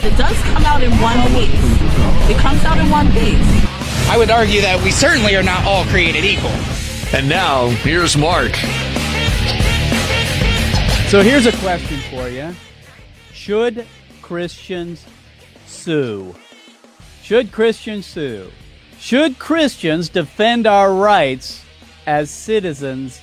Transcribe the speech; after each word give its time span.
It 0.00 0.16
does 0.16 0.40
come 0.42 0.64
out 0.64 0.82
in 0.82 0.92
one 1.00 1.18
piece. 1.34 2.30
It 2.30 2.38
comes 2.38 2.64
out 2.64 2.78
in 2.78 2.88
one 2.88 3.10
piece. 3.12 3.38
I 4.08 4.16
would 4.16 4.30
argue 4.30 4.60
that 4.60 4.80
we 4.82 4.90
certainly 4.90 5.34
are 5.34 5.42
not 5.42 5.64
all 5.64 5.84
created 5.86 6.24
equal. 6.24 6.50
And 7.12 7.28
now, 7.28 7.68
here's 7.82 8.16
Mark. 8.16 8.54
So 11.08 11.22
here's 11.22 11.46
a 11.46 11.52
question 11.58 11.98
for 12.10 12.28
you 12.28 12.54
Should 13.32 13.86
Christians 14.22 15.04
sue? 15.66 16.34
Should 17.22 17.50
Christians 17.50 18.06
sue? 18.06 18.50
Should 18.98 19.38
Christians 19.38 20.08
defend 20.08 20.66
our 20.66 20.94
rights 20.94 21.64
as 22.06 22.30
citizens 22.30 23.20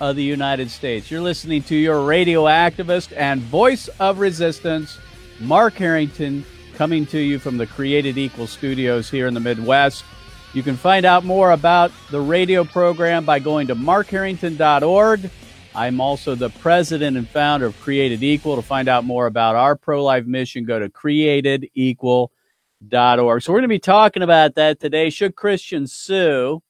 of 0.00 0.16
the 0.16 0.22
United 0.22 0.70
States? 0.70 1.10
You're 1.10 1.20
listening 1.20 1.62
to 1.64 1.74
your 1.74 2.04
radio 2.04 2.44
activist 2.44 3.12
and 3.16 3.40
voice 3.40 3.88
of 3.98 4.18
resistance, 4.18 4.98
Mark 5.42 5.74
Harrington, 5.74 6.44
coming 6.74 7.04
to 7.06 7.18
you 7.18 7.40
from 7.40 7.58
the 7.58 7.66
Created 7.66 8.16
Equal 8.16 8.46
studios 8.46 9.10
here 9.10 9.26
in 9.26 9.34
the 9.34 9.40
Midwest. 9.40 10.04
You 10.54 10.62
can 10.62 10.76
find 10.76 11.04
out 11.04 11.24
more 11.24 11.50
about 11.50 11.90
the 12.10 12.20
radio 12.20 12.62
program 12.62 13.24
by 13.24 13.40
going 13.40 13.66
to 13.66 13.74
markharrington.org. 13.74 15.30
I'm 15.74 16.00
also 16.00 16.36
the 16.36 16.50
president 16.50 17.16
and 17.16 17.28
founder 17.28 17.66
of 17.66 17.80
Created 17.80 18.22
Equal. 18.22 18.56
To 18.56 18.62
find 18.62 18.88
out 18.88 19.04
more 19.04 19.26
about 19.26 19.56
our 19.56 19.74
pro 19.74 20.04
life 20.04 20.26
mission, 20.26 20.64
go 20.64 20.78
to 20.78 20.88
createdequal.org. 20.88 23.42
So, 23.42 23.52
we're 23.52 23.58
going 23.58 23.62
to 23.62 23.68
be 23.68 23.78
talking 23.78 24.22
about 24.22 24.54
that 24.54 24.78
today. 24.78 25.10
Should 25.10 25.34
Christians 25.34 25.92
sue? 25.92 26.62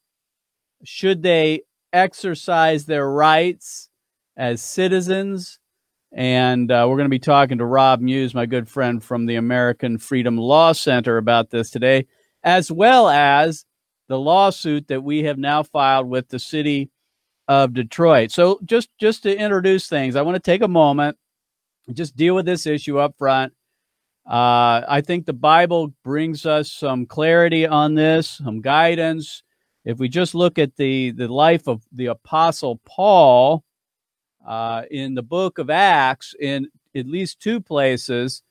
Should 0.83 1.21
they 1.21 1.61
exercise 1.91 2.85
their 2.85 3.09
rights 3.09 3.89
as 4.35 4.61
citizens? 4.61 5.59
And 6.13 6.71
uh, 6.71 6.85
we're 6.87 6.97
going 6.97 7.05
to 7.05 7.09
be 7.09 7.19
talking 7.19 7.57
to 7.57 7.65
Rob 7.65 7.99
Muise, 7.99 8.35
my 8.35 8.45
good 8.45 8.69
friend 8.69 9.03
from 9.03 9.25
the 9.25 9.35
American 9.35 9.97
Freedom 9.97 10.37
Law 10.37 10.71
Center, 10.73 11.17
about 11.17 11.49
this 11.49 11.71
today, 11.71 12.05
as 12.43 12.71
well 12.71 13.09
as 13.09 13.65
the 14.07 14.19
lawsuit 14.19 14.87
that 14.89 15.01
we 15.01 15.23
have 15.23 15.39
now 15.39 15.63
filed 15.63 16.07
with 16.07 16.29
the 16.29 16.39
city 16.39 16.91
of 17.47 17.73
Detroit. 17.73 18.31
So 18.31 18.59
just 18.63 18.89
just 18.99 19.23
to 19.23 19.35
introduce 19.35 19.87
things, 19.87 20.15
I 20.15 20.21
want 20.21 20.35
to 20.35 20.39
take 20.39 20.61
a 20.61 20.67
moment 20.67 21.17
just 21.91 22.15
deal 22.15 22.35
with 22.35 22.45
this 22.45 22.65
issue 22.65 22.97
up 22.99 23.15
front. 23.17 23.53
Uh, 24.25 24.81
I 24.87 25.01
think 25.05 25.25
the 25.25 25.33
Bible 25.33 25.93
brings 26.03 26.45
us 26.45 26.71
some 26.71 27.05
clarity 27.05 27.67
on 27.67 27.95
this, 27.95 28.29
some 28.29 28.61
guidance. 28.61 29.43
If 29.83 29.99
we 29.99 30.07
just 30.07 30.33
look 30.33 30.57
at 30.57 30.77
the 30.77 31.11
the 31.11 31.27
life 31.27 31.67
of 31.67 31.83
the 31.91 32.05
Apostle 32.05 32.79
Paul 32.85 33.65
uh, 34.45 34.83
in 34.91 35.13
the 35.13 35.23
book 35.23 35.57
of 35.57 35.69
Acts, 35.69 36.35
in 36.39 36.67
at 36.95 37.07
least 37.07 37.39
two 37.39 37.59
places, 37.59 38.41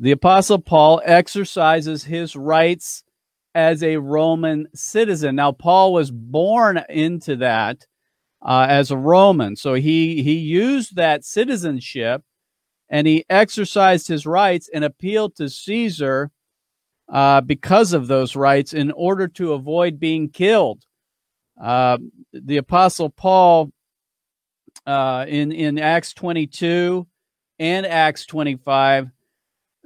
the 0.00 0.12
Apostle 0.12 0.58
Paul 0.58 1.00
exercises 1.04 2.04
his 2.04 2.36
rights 2.36 3.02
as 3.54 3.82
a 3.82 3.96
Roman 3.96 4.68
citizen. 4.74 5.36
Now, 5.36 5.52
Paul 5.52 5.92
was 5.92 6.10
born 6.10 6.82
into 6.88 7.36
that 7.36 7.86
uh, 8.42 8.66
as 8.68 8.90
a 8.90 8.96
Roman. 8.96 9.56
So 9.56 9.74
he 9.74 10.22
he 10.22 10.34
used 10.34 10.96
that 10.96 11.24
citizenship 11.24 12.22
and 12.88 13.06
he 13.06 13.24
exercised 13.28 14.08
his 14.08 14.26
rights 14.26 14.70
and 14.72 14.84
appealed 14.84 15.36
to 15.36 15.48
Caesar 15.48 16.30
uh, 17.08 17.40
because 17.40 17.92
of 17.92 18.06
those 18.06 18.36
rights 18.36 18.74
in 18.74 18.92
order 18.92 19.28
to 19.28 19.54
avoid 19.54 19.98
being 19.98 20.28
killed. 20.28 20.84
Uh, 21.60 21.98
the 22.32 22.58
Apostle 22.58 23.10
Paul 23.10 23.72
uh, 24.86 25.24
in 25.28 25.52
in 25.52 25.78
Acts 25.78 26.12
22 26.14 27.06
and 27.58 27.86
Acts 27.86 28.26
25 28.26 29.10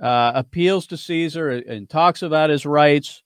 uh, 0.03 0.33
appeals 0.35 0.87
to 0.89 0.97
Caesar 0.97 1.51
and 1.51 1.89
talks 1.89 2.23
about 2.23 2.51
his 2.51 2.67
rights 2.67 3.23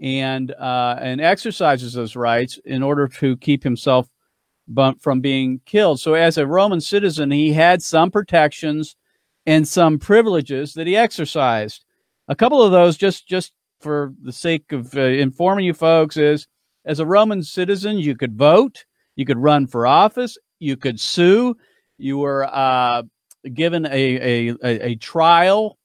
and 0.00 0.52
uh, 0.52 0.96
and 1.00 1.20
exercises 1.20 1.92
those 1.92 2.16
rights 2.16 2.58
in 2.64 2.82
order 2.82 3.08
to 3.08 3.36
keep 3.36 3.62
himself 3.62 4.08
from 5.00 5.20
being 5.20 5.60
killed. 5.66 6.00
So, 6.00 6.14
as 6.14 6.38
a 6.38 6.46
Roman 6.46 6.80
citizen, 6.80 7.30
he 7.30 7.52
had 7.52 7.82
some 7.82 8.10
protections 8.10 8.96
and 9.46 9.66
some 9.66 9.98
privileges 9.98 10.74
that 10.74 10.86
he 10.86 10.96
exercised. 10.96 11.84
A 12.28 12.36
couple 12.36 12.62
of 12.62 12.72
those, 12.72 12.96
just 12.96 13.26
just 13.28 13.52
for 13.80 14.14
the 14.22 14.32
sake 14.32 14.72
of 14.72 14.94
uh, 14.96 15.00
informing 15.00 15.64
you 15.64 15.74
folks, 15.74 16.16
is 16.16 16.46
as 16.84 17.00
a 17.00 17.06
Roman 17.06 17.42
citizen, 17.42 17.98
you 17.98 18.16
could 18.16 18.36
vote, 18.36 18.84
you 19.16 19.24
could 19.24 19.38
run 19.38 19.66
for 19.66 19.86
office, 19.86 20.36
you 20.62 20.76
could 20.76 21.00
sue, 21.00 21.56
you 21.98 22.18
were 22.18 22.48
uh, 22.50 23.02
given 23.52 23.86
a, 23.86 23.90
a, 23.90 24.56
a, 24.62 24.94
trial. 24.96 25.76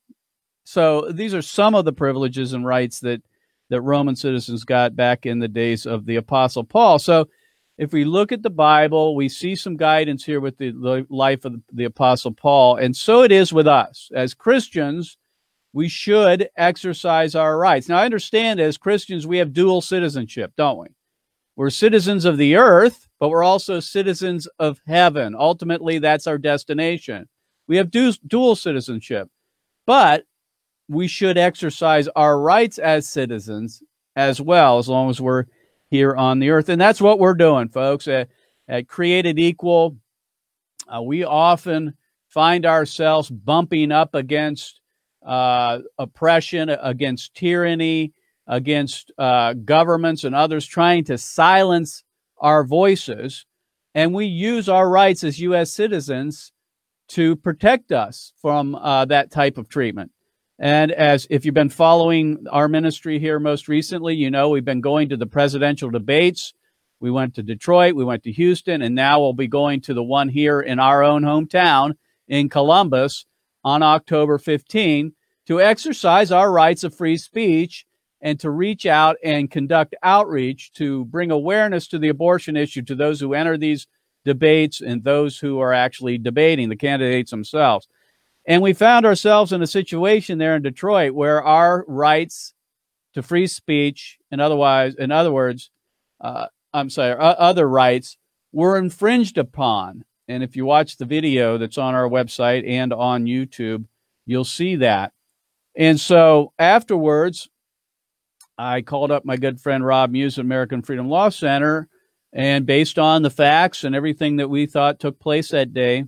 So 0.63 1.09
these 1.11 1.33
are 1.33 1.41
some 1.41 1.75
of 1.75 1.85
the 1.85 1.93
privileges 1.93 2.53
and 2.53 2.65
rights 2.65 2.99
that 3.01 3.21
that 3.69 3.81
Roman 3.81 4.15
citizens 4.15 4.63
got 4.63 4.95
back 4.95 5.25
in 5.25 5.39
the 5.39 5.47
days 5.47 5.85
of 5.85 6.05
the 6.05 6.15
Apostle 6.15 6.63
Paul. 6.63 6.99
So 6.99 7.27
if 7.77 7.91
we 7.91 8.05
look 8.05 8.31
at 8.31 8.41
the 8.41 8.49
Bible, 8.49 9.13
we 9.13 9.27
see 9.27 9.55
some 9.55 9.75
guidance 9.75 10.23
here 10.23 10.39
with 10.39 10.57
the 10.57 11.05
life 11.09 11.43
of 11.43 11.55
the 11.73 11.83
Apostle 11.83 12.31
Paul. 12.31 12.77
And 12.77 12.95
so 12.95 13.23
it 13.23 13.31
is 13.31 13.51
with 13.51 13.67
us. 13.67 14.09
As 14.15 14.33
Christians, 14.33 15.17
we 15.73 15.89
should 15.89 16.49
exercise 16.55 17.35
our 17.35 17.57
rights. 17.57 17.89
Now, 17.89 17.97
I 17.97 18.05
understand 18.05 18.61
as 18.61 18.77
Christians, 18.77 19.27
we 19.27 19.37
have 19.39 19.51
dual 19.51 19.81
citizenship, 19.81 20.53
don't 20.55 20.79
we? 20.79 20.87
We're 21.57 21.71
citizens 21.71 22.23
of 22.23 22.37
the 22.37 22.55
earth, 22.55 23.09
but 23.19 23.29
we're 23.29 23.43
also 23.43 23.79
citizens 23.79 24.47
of 24.59 24.79
heaven. 24.85 25.35
Ultimately, 25.35 25.97
that's 25.97 26.27
our 26.27 26.37
destination. 26.37 27.27
We 27.67 27.77
have 27.77 27.89
dual 27.91 28.55
citizenship, 28.55 29.27
but 29.87 30.25
we 30.87 31.07
should 31.07 31.35
exercise 31.35 32.07
our 32.09 32.39
rights 32.39 32.77
as 32.77 33.09
citizens 33.09 33.81
as 34.15 34.39
well, 34.39 34.77
as 34.77 34.87
long 34.87 35.09
as 35.09 35.19
we're 35.19 35.45
here 35.89 36.15
on 36.15 36.37
the 36.37 36.51
earth. 36.51 36.69
And 36.69 36.79
that's 36.79 37.01
what 37.01 37.17
we're 37.17 37.33
doing, 37.33 37.69
folks. 37.69 38.07
At, 38.07 38.29
at 38.67 38.87
Created 38.87 39.39
Equal, 39.39 39.97
uh, 40.87 41.01
we 41.01 41.23
often 41.23 41.97
find 42.27 42.67
ourselves 42.67 43.31
bumping 43.31 43.91
up 43.91 44.13
against 44.13 44.79
uh, 45.25 45.79
oppression, 45.97 46.69
against 46.69 47.33
tyranny, 47.33 48.13
against 48.47 49.11
uh, 49.17 49.53
governments 49.53 50.23
and 50.23 50.33
others 50.33 50.65
trying 50.65 51.03
to 51.05 51.17
silence 51.17 52.03
our 52.39 52.63
voices. 52.63 53.45
And 53.93 54.13
we 54.13 54.25
use 54.25 54.69
our 54.69 54.89
rights 54.89 55.23
as 55.23 55.39
U.S. 55.39 55.71
citizens 55.71 56.51
to 57.09 57.35
protect 57.35 57.91
us 57.91 58.33
from 58.41 58.75
uh, 58.75 59.05
that 59.05 59.31
type 59.31 59.57
of 59.57 59.69
treatment. 59.69 60.11
And 60.59 60.91
as 60.91 61.27
if 61.29 61.45
you've 61.45 61.53
been 61.53 61.69
following 61.69 62.45
our 62.51 62.67
ministry 62.67 63.19
here 63.19 63.39
most 63.39 63.67
recently, 63.67 64.15
you 64.15 64.31
know 64.31 64.49
we've 64.49 64.65
been 64.65 64.81
going 64.81 65.09
to 65.09 65.17
the 65.17 65.27
presidential 65.27 65.89
debates. 65.89 66.53
We 66.99 67.11
went 67.11 67.35
to 67.35 67.43
Detroit, 67.43 67.93
we 67.93 68.03
went 68.03 68.23
to 68.23 68.31
Houston, 68.31 68.81
and 68.81 68.95
now 68.95 69.19
we'll 69.19 69.33
be 69.33 69.47
going 69.47 69.81
to 69.81 69.93
the 69.93 70.03
one 70.03 70.29
here 70.29 70.61
in 70.61 70.79
our 70.79 71.03
own 71.03 71.21
hometown 71.21 71.93
in 72.27 72.49
Columbus 72.49 73.25
on 73.63 73.83
October 73.83 74.39
15 74.39 75.13
to 75.45 75.61
exercise 75.61 76.31
our 76.31 76.51
rights 76.51 76.83
of 76.83 76.95
free 76.95 77.17
speech 77.17 77.85
and 78.21 78.39
to 78.39 78.49
reach 78.49 78.85
out 78.85 79.17
and 79.23 79.51
conduct 79.51 79.95
outreach 80.03 80.71
to 80.73 81.05
bring 81.05 81.31
awareness 81.31 81.87
to 81.87 81.99
the 81.99 82.09
abortion 82.09 82.57
issue 82.57 82.81
to 82.83 82.95
those 82.95 83.19
who 83.19 83.33
enter 83.33 83.57
these 83.57 83.87
debates 84.25 84.81
and 84.81 85.03
those 85.03 85.37
who 85.37 85.59
are 85.59 85.73
actually 85.73 86.17
debating 86.17 86.69
the 86.69 86.75
candidates 86.75 87.31
themselves. 87.31 87.87
And 88.45 88.61
we 88.61 88.73
found 88.73 89.05
ourselves 89.05 89.51
in 89.51 89.61
a 89.61 89.67
situation 89.67 90.37
there 90.37 90.55
in 90.55 90.61
Detroit 90.61 91.13
where 91.13 91.43
our 91.43 91.83
rights 91.87 92.53
to 93.13 93.21
free 93.21 93.47
speech 93.47 94.17
and 94.31 94.39
otherwise, 94.39 94.95
in 94.95 95.11
other 95.11 95.31
words, 95.31 95.69
uh, 96.21 96.47
I'm 96.73 96.89
sorry, 96.89 97.15
other 97.19 97.67
rights 97.67 98.17
were 98.51 98.77
infringed 98.77 99.37
upon. 99.37 100.03
And 100.27 100.43
if 100.43 100.55
you 100.55 100.65
watch 100.65 100.97
the 100.97 101.05
video 101.05 101.57
that's 101.57 101.77
on 101.77 101.95
our 101.95 102.07
website 102.07 102.67
and 102.67 102.93
on 102.93 103.25
YouTube, 103.25 103.85
you'll 104.25 104.43
see 104.43 104.75
that. 104.77 105.13
And 105.75 105.99
so 105.99 106.53
afterwards, 106.59 107.49
I 108.57 108.81
called 108.81 109.11
up 109.11 109.25
my 109.25 109.37
good 109.37 109.61
friend 109.61 109.85
Rob 109.85 110.11
Muise 110.11 110.39
at 110.39 110.45
American 110.45 110.81
Freedom 110.81 111.07
Law 111.07 111.29
Center. 111.29 111.87
And 112.33 112.65
based 112.65 112.99
on 112.99 113.21
the 113.21 113.29
facts 113.29 113.83
and 113.83 113.95
everything 113.95 114.37
that 114.37 114.49
we 114.49 114.65
thought 114.65 114.99
took 114.99 115.19
place 115.19 115.49
that 115.49 115.73
day, 115.73 116.05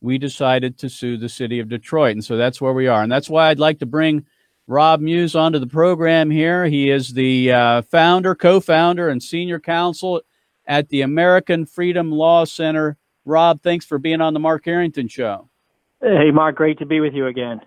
we 0.00 0.18
decided 0.18 0.78
to 0.78 0.90
sue 0.90 1.16
the 1.16 1.28
city 1.28 1.60
of 1.60 1.68
Detroit. 1.68 2.12
And 2.12 2.24
so 2.24 2.36
that's 2.36 2.60
where 2.60 2.72
we 2.72 2.88
are. 2.88 3.02
And 3.02 3.10
that's 3.10 3.30
why 3.30 3.48
I'd 3.48 3.58
like 3.58 3.78
to 3.78 3.86
bring 3.86 4.26
Rob 4.66 5.00
Muise 5.00 5.34
onto 5.34 5.58
the 5.58 5.66
program 5.66 6.30
here. 6.30 6.66
He 6.66 6.90
is 6.90 7.12
the 7.12 7.52
uh, 7.52 7.82
founder, 7.82 8.34
co 8.34 8.60
founder, 8.60 9.08
and 9.08 9.22
senior 9.22 9.60
counsel 9.60 10.20
at 10.66 10.88
the 10.88 11.02
American 11.02 11.66
Freedom 11.66 12.10
Law 12.10 12.44
Center. 12.44 12.96
Rob, 13.24 13.62
thanks 13.62 13.86
for 13.86 13.98
being 13.98 14.20
on 14.20 14.34
the 14.34 14.40
Mark 14.40 14.64
Harrington 14.64 15.08
Show. 15.08 15.48
Hey, 16.00 16.30
Mark, 16.30 16.56
great 16.56 16.78
to 16.78 16.86
be 16.86 17.00
with 17.00 17.14
you 17.14 17.26
again. 17.26 17.60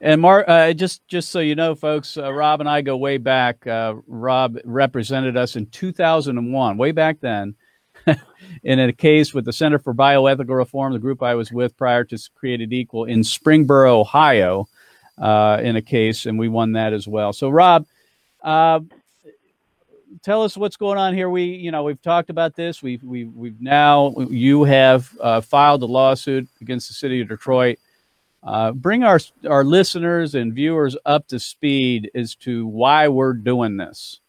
And 0.00 0.20
Mark, 0.20 0.46
uh, 0.48 0.72
just 0.72 1.06
just 1.08 1.28
so 1.28 1.40
you 1.40 1.54
know, 1.54 1.74
folks, 1.74 2.16
uh, 2.16 2.32
Rob 2.32 2.60
and 2.60 2.68
I 2.68 2.80
go 2.80 2.96
way 2.96 3.18
back. 3.18 3.66
Uh, 3.66 3.96
Rob 4.06 4.58
represented 4.64 5.36
us 5.36 5.56
in 5.56 5.66
2001, 5.66 6.78
way 6.78 6.92
back 6.92 7.20
then, 7.20 7.54
in 8.62 8.80
a 8.80 8.92
case 8.94 9.34
with 9.34 9.44
the 9.44 9.52
Center 9.52 9.78
for 9.78 9.92
Bioethical 9.92 10.56
Reform, 10.56 10.94
the 10.94 10.98
group 10.98 11.22
I 11.22 11.34
was 11.34 11.52
with 11.52 11.76
prior 11.76 12.04
to 12.04 12.18
Created 12.34 12.72
Equal 12.72 13.04
in 13.04 13.20
Springboro, 13.20 14.00
Ohio, 14.00 14.68
uh, 15.18 15.60
in 15.62 15.76
a 15.76 15.82
case, 15.82 16.24
and 16.24 16.38
we 16.38 16.48
won 16.48 16.72
that 16.72 16.94
as 16.94 17.06
well. 17.06 17.34
So, 17.34 17.50
Rob, 17.50 17.84
uh, 18.42 18.80
tell 20.22 20.42
us 20.42 20.56
what's 20.56 20.78
going 20.78 20.96
on 20.96 21.12
here. 21.12 21.28
We, 21.28 21.44
you 21.44 21.70
know, 21.70 21.82
we've 21.82 22.00
talked 22.00 22.30
about 22.30 22.56
this. 22.56 22.82
We've 22.82 23.02
we 23.02 23.24
we've 23.24 23.60
now 23.60 24.14
you 24.30 24.64
have 24.64 25.10
uh, 25.20 25.42
filed 25.42 25.82
a 25.82 25.86
lawsuit 25.86 26.48
against 26.62 26.88
the 26.88 26.94
city 26.94 27.20
of 27.20 27.28
Detroit. 27.28 27.78
Uh, 28.42 28.72
bring 28.72 29.04
our 29.04 29.20
our 29.48 29.64
listeners 29.64 30.34
and 30.34 30.54
viewers 30.54 30.96
up 31.04 31.28
to 31.28 31.38
speed 31.38 32.10
as 32.14 32.34
to 32.34 32.66
why 32.66 33.08
we're 33.08 33.34
doing 33.34 33.76
this. 33.76 34.20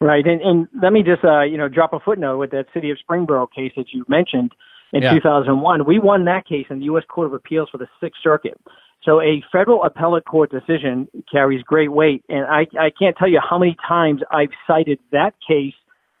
Right, 0.00 0.26
and, 0.26 0.40
and 0.40 0.68
let 0.82 0.92
me 0.92 1.02
just 1.02 1.24
uh, 1.24 1.42
you 1.42 1.58
know 1.58 1.68
drop 1.68 1.92
a 1.92 2.00
footnote 2.00 2.38
with 2.38 2.50
that 2.52 2.66
city 2.72 2.90
of 2.90 2.98
Springboro 3.08 3.46
case 3.54 3.72
that 3.76 3.86
you 3.92 4.04
mentioned 4.08 4.52
in 4.92 5.02
yeah. 5.02 5.14
2001. 5.14 5.84
We 5.86 5.98
won 5.98 6.24
that 6.24 6.46
case 6.46 6.66
in 6.70 6.78
the 6.78 6.86
U.S. 6.86 7.04
Court 7.08 7.26
of 7.26 7.34
Appeals 7.34 7.68
for 7.70 7.78
the 7.78 7.88
Sixth 8.00 8.20
Circuit. 8.22 8.58
So 9.04 9.20
a 9.20 9.42
federal 9.50 9.84
appellate 9.84 10.24
court 10.24 10.50
decision 10.50 11.08
carries 11.30 11.62
great 11.62 11.92
weight, 11.92 12.24
and 12.28 12.46
I, 12.46 12.66
I 12.78 12.90
can't 12.96 13.16
tell 13.16 13.28
you 13.28 13.40
how 13.48 13.58
many 13.58 13.76
times 13.86 14.22
I've 14.30 14.50
cited 14.66 15.00
that 15.10 15.34
case 15.46 15.74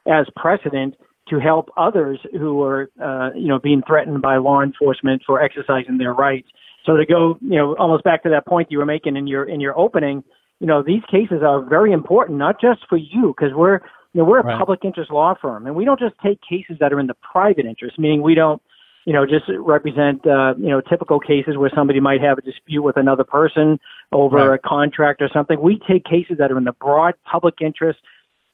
as 0.06 0.26
precedent 0.34 0.96
to 1.28 1.38
help 1.38 1.68
others 1.76 2.18
who 2.32 2.60
are, 2.62 2.90
uh, 3.00 3.30
you 3.36 3.46
know, 3.46 3.60
being 3.60 3.82
threatened 3.86 4.20
by 4.20 4.36
law 4.36 4.62
enforcement 4.62 5.22
for 5.24 5.40
exercising 5.40 5.98
their 5.98 6.12
rights. 6.12 6.48
So 6.84 6.96
to 6.96 7.06
go, 7.06 7.38
you 7.40 7.56
know, 7.56 7.76
almost 7.76 8.04
back 8.04 8.22
to 8.24 8.30
that 8.30 8.46
point 8.46 8.70
you 8.70 8.78
were 8.78 8.86
making 8.86 9.16
in 9.16 9.26
your 9.26 9.44
in 9.44 9.60
your 9.60 9.78
opening, 9.78 10.24
you 10.60 10.66
know, 10.66 10.82
these 10.82 11.02
cases 11.10 11.42
are 11.42 11.62
very 11.64 11.92
important, 11.92 12.38
not 12.38 12.60
just 12.60 12.80
for 12.88 12.96
you, 12.96 13.34
because 13.36 13.54
we're, 13.54 13.80
you 14.12 14.20
know, 14.20 14.24
we're 14.24 14.40
a 14.40 14.44
right. 14.44 14.58
public 14.58 14.80
interest 14.84 15.10
law 15.10 15.34
firm, 15.40 15.66
and 15.66 15.76
we 15.76 15.84
don't 15.84 16.00
just 16.00 16.14
take 16.24 16.40
cases 16.40 16.76
that 16.80 16.92
are 16.92 17.00
in 17.00 17.06
the 17.06 17.16
private 17.32 17.66
interest, 17.66 17.98
meaning 17.98 18.22
we 18.22 18.34
don't 18.34 18.60
you 19.04 19.12
know, 19.12 19.26
just 19.26 19.46
represent, 19.58 20.24
uh, 20.26 20.54
you 20.56 20.68
know, 20.68 20.80
typical 20.80 21.18
cases 21.18 21.56
where 21.56 21.70
somebody 21.74 21.98
might 21.98 22.20
have 22.20 22.38
a 22.38 22.40
dispute 22.42 22.82
with 22.82 22.96
another 22.96 23.24
person 23.24 23.80
over 24.12 24.50
right. 24.50 24.54
a 24.54 24.58
contract 24.58 25.20
or 25.20 25.28
something. 25.32 25.60
We 25.60 25.80
take 25.88 26.04
cases 26.04 26.36
that 26.38 26.52
are 26.52 26.58
in 26.58 26.64
the 26.64 26.72
broad 26.72 27.14
public 27.24 27.56
interest 27.60 27.98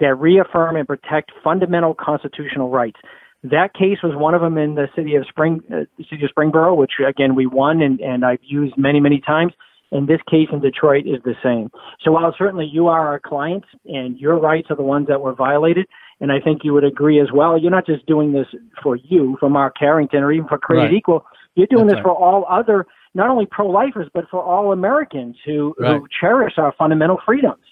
that 0.01 0.15
reaffirm 0.15 0.77
and 0.77 0.87
protect 0.87 1.33
fundamental 1.45 1.95
constitutional 1.95 2.71
rights. 2.71 2.99
That 3.44 3.73
case 3.75 3.99
was 4.02 4.14
one 4.17 4.35
of 4.35 4.40
them 4.40 4.58
in 4.58 4.75
the 4.75 4.88
city 4.96 5.14
of 5.14 5.26
Spring, 5.29 5.62
uh, 5.73 5.85
city 6.11 6.25
of 6.25 6.31
Springboro, 6.35 6.76
which 6.76 6.93
again 7.06 7.35
we 7.35 7.46
won 7.46 7.81
and, 7.81 8.00
and 8.00 8.25
I've 8.25 8.40
used 8.43 8.76
many, 8.76 9.00
many 9.00 9.20
times. 9.20 9.52
And 9.90 10.06
this 10.06 10.20
case 10.31 10.49
in 10.52 10.61
Detroit 10.61 11.06
is 11.06 11.23
the 11.25 11.35
same. 11.43 11.70
So 12.05 12.12
while 12.12 12.35
certainly 12.37 12.69
you 12.70 12.88
are 12.88 13.06
our 13.06 13.19
clients 13.19 13.69
and 13.87 14.19
your 14.19 14.38
rights 14.38 14.67
are 14.70 14.76
the 14.76 14.82
ones 14.82 15.06
that 15.08 15.23
were 15.23 15.35
violated, 15.35 15.87
and 16.20 16.31
I 16.31 16.40
think 16.40 16.61
you 16.62 16.75
would 16.75 16.85
agree 16.85 17.20
as 17.20 17.29
well. 17.32 17.58
You're 17.58 17.70
not 17.70 17.87
just 17.87 18.05
doing 18.06 18.32
this 18.32 18.46
for 18.82 18.96
you, 18.96 19.37
for 19.40 19.49
Mark 19.49 19.76
Harrington, 19.79 20.23
or 20.23 20.32
even 20.32 20.46
for 20.46 20.58
Created 20.58 20.88
right. 20.88 20.94
Equal. 20.94 21.25
You're 21.55 21.69
doing 21.69 21.87
That's 21.87 22.00
this 22.00 22.05
right. 22.05 22.14
for 22.14 22.17
all 22.17 22.44
other, 22.50 22.87
not 23.14 23.31
only 23.31 23.46
pro-lifers, 23.46 24.08
but 24.12 24.25
for 24.31 24.43
all 24.43 24.73
Americans 24.73 25.37
who 25.46 25.75
right. 25.79 25.96
who 25.96 26.06
cherish 26.20 26.55
our 26.58 26.75
fundamental 26.76 27.19
freedoms. 27.25 27.62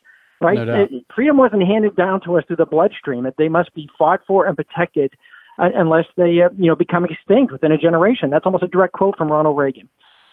Right? 0.40 0.58
No 0.58 0.82
it, 0.84 1.04
freedom 1.14 1.36
wasn't 1.36 1.66
handed 1.66 1.96
down 1.96 2.20
to 2.22 2.38
us 2.38 2.44
through 2.46 2.56
the 2.56 2.66
bloodstream. 2.66 3.26
They 3.36 3.48
must 3.48 3.74
be 3.74 3.88
fought 3.98 4.20
for 4.26 4.46
and 4.46 4.56
protected 4.56 5.12
uh, 5.58 5.68
unless 5.74 6.06
they, 6.16 6.40
uh, 6.42 6.50
you 6.56 6.68
know, 6.68 6.76
become 6.76 7.04
extinct 7.04 7.52
within 7.52 7.72
a 7.72 7.78
generation. 7.78 8.30
That's 8.30 8.46
almost 8.46 8.64
a 8.64 8.68
direct 8.68 8.92
quote 8.92 9.16
from 9.16 9.30
Ronald 9.30 9.56
Reagan. 9.56 9.88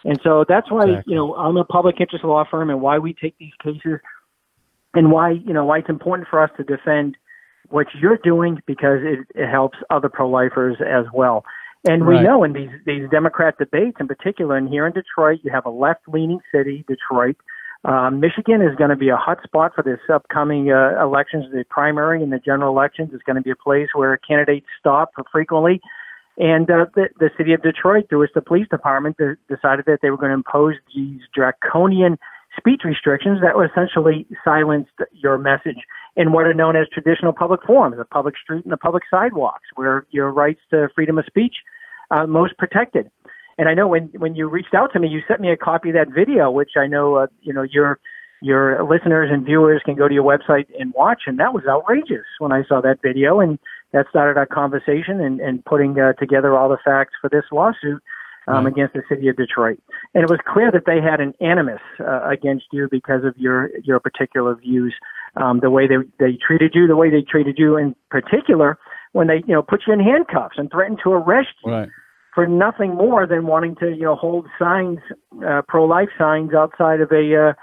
And 0.05 0.19
so 0.23 0.43
that's 0.47 0.69
why, 0.69 0.83
exactly. 0.83 1.13
you 1.13 1.15
know, 1.15 1.35
I'm 1.35 1.57
a 1.57 1.63
public 1.63 1.95
interest 1.99 2.25
law 2.25 2.43
firm 2.49 2.69
and 2.69 2.81
why 2.81 2.99
we 2.99 3.13
take 3.13 3.37
these 3.37 3.53
cases 3.63 3.99
and 4.93 5.11
why, 5.11 5.31
you 5.31 5.53
know, 5.53 5.65
why 5.65 5.79
it's 5.79 5.89
important 5.89 6.27
for 6.29 6.43
us 6.43 6.51
to 6.57 6.63
defend 6.63 7.15
what 7.69 7.87
you're 7.99 8.19
doing 8.21 8.59
because 8.65 8.99
it, 9.01 9.19
it 9.33 9.49
helps 9.49 9.77
other 9.89 10.09
pro-lifers 10.09 10.77
as 10.81 11.05
well. 11.13 11.45
And 11.85 12.07
we 12.07 12.21
know 12.21 12.45
in 12.45 12.53
these 12.53 12.69
these 12.85 13.09
Democrat 13.11 13.57
debates, 13.57 13.97
in 13.99 14.07
particular, 14.07 14.55
and 14.55 14.69
here 14.69 14.87
in 14.87 14.93
Detroit, 14.93 15.39
you 15.43 15.51
have 15.51 15.65
a 15.65 15.69
left-leaning 15.69 16.39
city, 16.53 16.85
Detroit. 16.87 17.35
Uh, 17.85 18.09
Michigan 18.09 18.61
is 18.61 18.75
going 18.77 18.91
to 18.91 18.95
be 18.95 19.09
a 19.09 19.17
hot 19.17 19.43
spot 19.43 19.73
for 19.75 19.83
this 19.83 19.99
upcoming 20.11 20.71
uh, 20.71 21.01
elections. 21.03 21.45
The 21.51 21.65
primary 21.69 22.23
and 22.23 22.31
the 22.31 22.39
general 22.39 22.71
elections 22.71 23.13
is 23.13 23.19
going 23.25 23.35
to 23.35 23.41
be 23.41 23.51
a 23.51 23.55
place 23.55 23.89
where 23.93 24.15
candidates 24.17 24.67
stop 24.79 25.11
frequently. 25.31 25.81
And 26.37 26.69
uh, 26.69 26.85
the, 26.95 27.09
the 27.19 27.29
city 27.37 27.53
of 27.53 27.61
Detroit, 27.61 28.05
through 28.09 28.23
its 28.23 28.33
the 28.33 28.41
police 28.41 28.67
department, 28.69 29.17
de- 29.17 29.35
decided 29.53 29.85
that 29.85 29.99
they 30.01 30.09
were 30.09 30.17
going 30.17 30.29
to 30.29 30.35
impose 30.35 30.75
these 30.95 31.19
draconian 31.35 32.17
speech 32.57 32.81
restrictions 32.85 33.39
that 33.41 33.55
would 33.55 33.69
essentially 33.69 34.25
silence 34.43 34.87
your 35.11 35.37
message 35.37 35.83
in 36.15 36.31
what 36.31 36.45
are 36.45 36.53
known 36.53 36.75
as 36.75 36.87
traditional 36.93 37.33
public 37.33 37.61
forums, 37.65 37.97
the 37.97 38.05
public 38.05 38.35
street 38.41 38.63
and 38.63 38.71
the 38.71 38.77
public 38.77 39.03
sidewalks, 39.11 39.67
where 39.75 40.05
your 40.11 40.31
rights 40.31 40.61
to 40.69 40.87
freedom 40.95 41.17
of 41.17 41.25
speech 41.25 41.55
are 42.11 42.27
most 42.27 42.57
protected. 42.57 43.09
And 43.57 43.69
I 43.69 43.73
know 43.73 43.87
when 43.87 44.09
when 44.17 44.35
you 44.35 44.49
reached 44.49 44.73
out 44.73 44.93
to 44.93 44.99
me, 44.99 45.07
you 45.07 45.21
sent 45.27 45.39
me 45.41 45.51
a 45.51 45.57
copy 45.57 45.89
of 45.89 45.95
that 45.95 46.09
video, 46.09 46.49
which 46.49 46.71
I 46.77 46.87
know 46.87 47.15
uh, 47.15 47.27
you 47.41 47.53
know 47.53 47.63
your 47.63 47.99
your 48.41 48.83
listeners 48.83 49.29
and 49.31 49.45
viewers 49.45 49.81
can 49.85 49.95
go 49.95 50.07
to 50.07 50.13
your 50.13 50.23
website 50.23 50.65
and 50.77 50.93
watch. 50.95 51.23
And 51.27 51.39
that 51.39 51.53
was 51.53 51.63
outrageous 51.67 52.25
when 52.39 52.51
I 52.51 52.63
saw 52.67 52.81
that 52.81 52.99
video, 53.01 53.39
and 53.39 53.57
that 53.93 54.07
started 54.09 54.37
our 54.37 54.45
conversation 54.45 55.21
and, 55.21 55.39
and 55.39 55.63
putting 55.63 55.97
uh, 55.99 56.13
together 56.13 56.57
all 56.57 56.67
the 56.67 56.77
facts 56.83 57.13
for 57.21 57.29
this 57.29 57.45
lawsuit 57.51 58.01
um, 58.47 58.65
against 58.65 58.93
the 58.93 59.03
city 59.07 59.27
of 59.29 59.37
Detroit. 59.37 59.79
And 60.13 60.23
it 60.23 60.29
was 60.29 60.39
clear 60.45 60.71
that 60.71 60.83
they 60.85 60.99
had 61.01 61.21
an 61.21 61.33
animus 61.39 61.79
uh, 61.99 62.27
against 62.27 62.65
you 62.71 62.87
because 62.91 63.23
of 63.23 63.37
your 63.37 63.69
your 63.83 63.99
particular 63.99 64.55
views, 64.55 64.93
um, 65.35 65.59
the 65.61 65.69
way 65.69 65.87
they 65.87 65.95
they 66.19 66.37
treated 66.45 66.73
you, 66.75 66.87
the 66.87 66.95
way 66.95 67.09
they 67.09 67.21
treated 67.21 67.55
you 67.57 67.77
in 67.77 67.95
particular 68.09 68.77
when 69.13 69.27
they 69.27 69.43
you 69.47 69.53
know 69.53 69.61
put 69.61 69.83
you 69.87 69.93
in 69.93 69.99
handcuffs 69.99 70.55
and 70.57 70.69
threatened 70.71 70.99
to 71.03 71.11
arrest 71.11 71.49
you. 71.63 71.71
Right. 71.71 71.89
For 72.35 72.47
nothing 72.47 72.95
more 72.95 73.27
than 73.27 73.45
wanting 73.45 73.75
to, 73.75 73.89
you 73.89 74.03
know, 74.03 74.15
hold 74.15 74.47
signs, 74.57 74.99
uh, 75.45 75.61
pro-life 75.67 76.09
signs 76.17 76.53
outside 76.53 76.99
of 77.01 77.11
a 77.11 77.49
uh, 77.49 77.53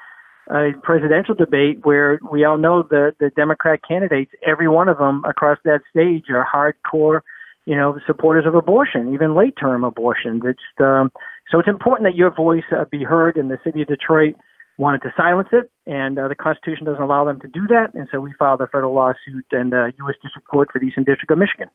a 0.53 0.73
presidential 0.83 1.35
debate 1.35 1.85
where 1.85 2.19
we 2.31 2.45
all 2.45 2.59
know 2.59 2.83
the 2.83 3.13
the 3.21 3.31
Democrat 3.37 3.81
candidates, 3.87 4.33
every 4.47 4.69
one 4.69 4.89
of 4.89 4.99
them 4.99 5.23
across 5.25 5.59
that 5.65 5.81
stage 5.91 6.25
are 6.31 6.47
hardcore 6.47 7.21
you 7.67 7.77
know, 7.77 7.99
supporters 8.07 8.47
of 8.47 8.55
abortion, 8.55 9.15
even 9.15 9.37
late 9.37 9.55
term 9.61 9.85
abortion. 9.85 10.41
It's, 10.45 10.59
um, 10.81 11.13
so 11.51 11.59
it's 11.59 11.69
important 11.69 12.09
that 12.09 12.17
your 12.17 12.35
voice 12.35 12.65
uh, 12.73 12.85
be 12.91 13.05
heard, 13.05 13.37
and 13.37 13.51
the 13.51 13.59
city 13.65 13.83
of 13.83 13.89
Detroit 13.89 14.35
wanted 14.79 15.03
to 15.03 15.13
silence 15.17 15.49
it, 15.53 15.71
and 15.87 16.19
uh, 16.19 16.29
the 16.29 16.35
Constitution 16.35 16.87
doesn't 16.87 17.03
allow 17.03 17.25
them 17.25 17.39
to 17.41 17.49
do 17.49 17.67
that, 17.69 17.89
and 17.95 18.09
so 18.11 18.21
we 18.21 18.33
filed 18.39 18.61
a 18.61 18.67
federal 18.67 18.95
lawsuit 18.95 19.45
and 19.53 19.73
the 19.73 19.93
U.S. 19.99 20.17
District 20.23 20.49
Court 20.49 20.69
for 20.73 20.79
the 20.79 20.87
Eastern 20.87 21.05
District 21.05 21.31
of 21.31 21.39
Michigan. 21.39 21.69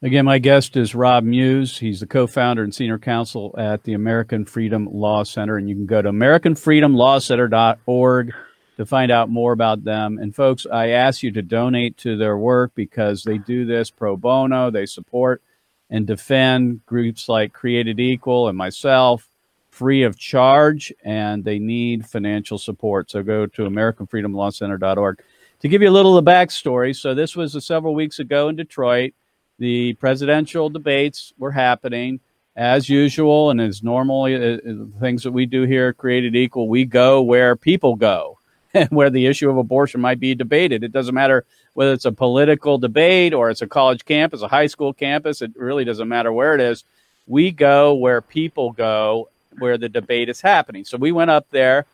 Again, 0.00 0.26
my 0.26 0.38
guest 0.38 0.76
is 0.76 0.94
Rob 0.94 1.24
Muise. 1.24 1.76
He's 1.76 1.98
the 1.98 2.06
co-founder 2.06 2.62
and 2.62 2.72
senior 2.72 3.00
counsel 3.00 3.52
at 3.58 3.82
the 3.82 3.94
American 3.94 4.44
Freedom 4.44 4.88
Law 4.92 5.24
Center, 5.24 5.56
and 5.56 5.68
you 5.68 5.74
can 5.74 5.86
go 5.86 6.00
to 6.00 6.10
AmericanFreedomLawCenter.org 6.10 8.32
to 8.76 8.86
find 8.86 9.10
out 9.10 9.28
more 9.28 9.52
about 9.52 9.82
them. 9.82 10.18
And 10.18 10.32
folks, 10.32 10.68
I 10.72 10.90
ask 10.90 11.24
you 11.24 11.32
to 11.32 11.42
donate 11.42 11.96
to 11.96 12.16
their 12.16 12.38
work 12.38 12.70
because 12.76 13.24
they 13.24 13.38
do 13.38 13.64
this 13.64 13.90
pro 13.90 14.16
bono. 14.16 14.70
They 14.70 14.86
support 14.86 15.42
and 15.90 16.06
defend 16.06 16.86
groups 16.86 17.28
like 17.28 17.52
Created 17.52 17.98
Equal 17.98 18.46
and 18.46 18.56
myself 18.56 19.28
free 19.68 20.04
of 20.04 20.16
charge, 20.16 20.92
and 21.02 21.42
they 21.42 21.58
need 21.58 22.06
financial 22.06 22.58
support. 22.58 23.10
So 23.10 23.24
go 23.24 23.46
to 23.46 23.62
AmericanFreedomLawCenter.org. 23.62 25.24
To 25.58 25.68
give 25.68 25.82
you 25.82 25.88
a 25.88 25.90
little 25.90 26.16
of 26.16 26.24
the 26.24 26.30
backstory, 26.30 26.94
so 26.94 27.16
this 27.16 27.34
was 27.34 27.66
several 27.66 27.96
weeks 27.96 28.20
ago 28.20 28.48
in 28.48 28.54
Detroit. 28.54 29.12
The 29.58 29.94
presidential 29.94 30.70
debates 30.70 31.32
were 31.38 31.50
happening 31.50 32.20
as 32.56 32.88
usual, 32.88 33.50
and 33.50 33.60
as 33.60 33.82
normally 33.82 34.34
uh, 34.34 34.58
uh 34.58 35.00
things 35.00 35.22
that 35.22 35.32
we 35.32 35.46
do 35.46 35.62
here, 35.62 35.92
Created 35.92 36.34
Equal, 36.34 36.68
we 36.68 36.84
go 36.84 37.22
where 37.22 37.54
people 37.56 37.94
go. 37.96 38.38
and 38.74 38.90
where 38.90 39.10
the 39.10 39.26
issue 39.26 39.48
of 39.48 39.56
abortion 39.56 40.00
might 40.00 40.20
be 40.20 40.34
debated. 40.34 40.84
It 40.84 40.92
doesn't 40.92 41.14
matter 41.14 41.44
whether 41.74 41.92
it's 41.92 42.04
a 42.04 42.12
political 42.12 42.78
debate 42.78 43.32
or 43.32 43.50
it's 43.50 43.62
a 43.62 43.66
college 43.66 44.04
campus, 44.04 44.42
a 44.42 44.48
high 44.48 44.66
school 44.66 44.92
campus. 44.92 45.40
It 45.40 45.52
really 45.56 45.84
doesn't 45.84 46.08
matter 46.08 46.32
where 46.32 46.54
it 46.54 46.60
is. 46.60 46.84
We 47.26 47.50
go 47.50 47.94
where 47.94 48.20
people 48.20 48.72
go, 48.72 49.30
where 49.58 49.78
the 49.78 49.88
debate 49.88 50.28
is 50.28 50.40
happening. 50.40 50.84
So 50.84 50.96
we 50.96 51.12
went 51.12 51.30
up 51.30 51.46
there, 51.50 51.86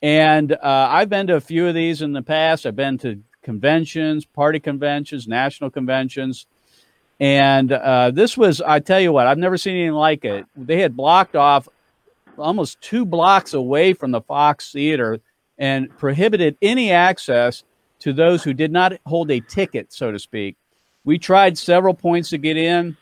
and 0.00 0.52
uh, 0.52 0.58
I've 0.90 1.08
been 1.08 1.26
to 1.28 1.36
a 1.36 1.40
few 1.40 1.66
of 1.66 1.74
these 1.74 2.02
in 2.02 2.12
the 2.12 2.22
past. 2.22 2.66
I've 2.66 2.76
been 2.76 2.98
to 2.98 3.20
conventions, 3.42 4.24
party 4.24 4.60
conventions, 4.60 5.26
national 5.26 5.70
conventions. 5.70 6.46
And 7.22 7.70
uh, 7.70 8.10
this 8.10 8.36
was, 8.36 8.60
I 8.60 8.80
tell 8.80 8.98
you 8.98 9.12
what, 9.12 9.28
I've 9.28 9.38
never 9.38 9.56
seen 9.56 9.76
anything 9.76 9.92
like 9.92 10.24
it. 10.24 10.44
They 10.56 10.80
had 10.80 10.96
blocked 10.96 11.36
off 11.36 11.68
almost 12.36 12.80
two 12.80 13.06
blocks 13.06 13.54
away 13.54 13.92
from 13.92 14.10
the 14.10 14.22
Fox 14.22 14.72
Theater 14.72 15.20
and 15.56 15.96
prohibited 15.98 16.56
any 16.60 16.90
access 16.90 17.62
to 18.00 18.12
those 18.12 18.42
who 18.42 18.52
did 18.52 18.72
not 18.72 18.94
hold 19.06 19.30
a 19.30 19.38
ticket, 19.38 19.92
so 19.92 20.10
to 20.10 20.18
speak. 20.18 20.56
We 21.04 21.16
tried 21.16 21.56
several 21.56 21.94
points 21.94 22.30
to 22.30 22.38
get 22.38 22.56
in, 22.56 22.96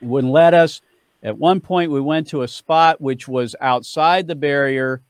wouldn't 0.00 0.32
let 0.32 0.54
us. 0.54 0.80
At 1.22 1.36
one 1.36 1.60
point, 1.60 1.90
we 1.90 2.00
went 2.00 2.28
to 2.28 2.44
a 2.44 2.48
spot 2.48 3.02
which 3.02 3.28
was 3.28 3.54
outside 3.60 4.26
the 4.26 4.34
barrier, 4.34 5.02